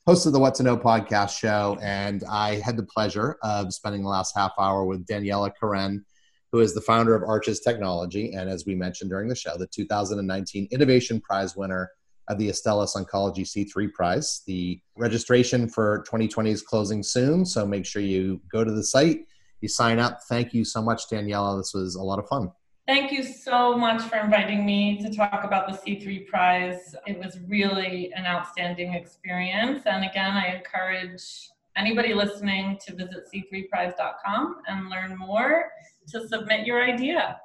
host 0.08 0.24
of 0.24 0.32
the 0.32 0.38
What 0.38 0.54
to 0.54 0.62
Know 0.62 0.74
podcast 0.74 1.38
show, 1.38 1.78
and 1.82 2.24
I 2.30 2.54
had 2.60 2.78
the 2.78 2.82
pleasure 2.82 3.36
of 3.42 3.74
spending 3.74 4.02
the 4.02 4.08
last 4.08 4.34
half 4.34 4.52
hour 4.58 4.86
with 4.86 5.06
Daniella 5.06 5.50
Koren, 5.50 6.02
who 6.50 6.60
is 6.60 6.72
the 6.72 6.80
founder 6.80 7.14
of 7.14 7.22
Arches 7.22 7.60
Technology, 7.60 8.32
and 8.32 8.48
as 8.48 8.64
we 8.64 8.74
mentioned 8.74 9.10
during 9.10 9.28
the 9.28 9.34
show, 9.34 9.58
the 9.58 9.66
2019 9.66 10.68
Innovation 10.70 11.20
Prize 11.20 11.56
winner 11.56 11.90
of 12.28 12.38
the 12.38 12.48
Astellas 12.48 12.96
Oncology 12.96 13.44
C3 13.44 13.92
Prize. 13.92 14.42
The 14.46 14.80
registration 14.96 15.68
for 15.68 15.98
2020 16.06 16.52
is 16.52 16.62
closing 16.62 17.02
soon, 17.02 17.44
so 17.44 17.66
make 17.66 17.84
sure 17.84 18.00
you 18.00 18.40
go 18.50 18.64
to 18.64 18.72
the 18.72 18.84
site, 18.84 19.26
you 19.60 19.68
sign 19.68 19.98
up. 19.98 20.20
Thank 20.26 20.54
you 20.54 20.64
so 20.64 20.80
much, 20.80 21.10
Daniella. 21.10 21.58
This 21.58 21.74
was 21.74 21.96
a 21.96 22.02
lot 22.02 22.18
of 22.18 22.26
fun. 22.28 22.50
Thank 22.88 23.12
you 23.12 23.22
so 23.22 23.76
much 23.76 24.00
for 24.04 24.16
inviting 24.16 24.64
me 24.64 24.96
to 25.02 25.14
talk 25.14 25.44
about 25.44 25.68
the 25.68 25.74
C3 25.74 26.26
Prize. 26.26 26.96
It 27.06 27.18
was 27.18 27.38
really 27.46 28.10
an 28.14 28.24
outstanding 28.24 28.94
experience. 28.94 29.82
And 29.84 30.06
again, 30.06 30.32
I 30.32 30.56
encourage 30.56 31.50
anybody 31.76 32.14
listening 32.14 32.78
to 32.86 32.94
visit 32.94 33.24
c3prize.com 33.30 34.62
and 34.68 34.88
learn 34.88 35.18
more 35.18 35.70
to 36.08 36.26
submit 36.28 36.66
your 36.66 36.82
idea. 36.82 37.38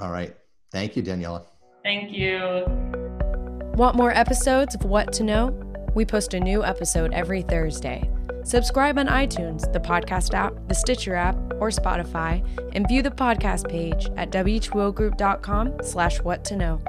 All 0.00 0.10
right. 0.10 0.36
Thank 0.72 0.96
you, 0.96 1.02
Daniella. 1.02 1.44
Thank 1.84 2.10
you. 2.10 2.64
Want 3.76 3.94
more 3.94 4.10
episodes 4.10 4.74
of 4.74 4.82
What 4.82 5.12
to 5.12 5.22
Know? 5.22 5.50
We 5.94 6.04
post 6.04 6.34
a 6.34 6.40
new 6.40 6.64
episode 6.64 7.12
every 7.12 7.42
Thursday. 7.42 8.10
Subscribe 8.44 8.98
on 8.98 9.06
iTunes, 9.08 9.72
the 9.72 9.80
podcast 9.80 10.34
app, 10.34 10.52
the 10.68 10.74
Stitcher 10.74 11.14
app, 11.14 11.36
or 11.60 11.70
Spotify, 11.70 12.46
and 12.74 12.86
view 12.86 13.02
the 13.02 13.10
podcast 13.10 13.68
page 13.68 14.10
at 14.16 14.30
w2ogroup.com 14.30 15.78
slash 15.82 16.20
what 16.20 16.44
to 16.44 16.56
know. 16.56 16.80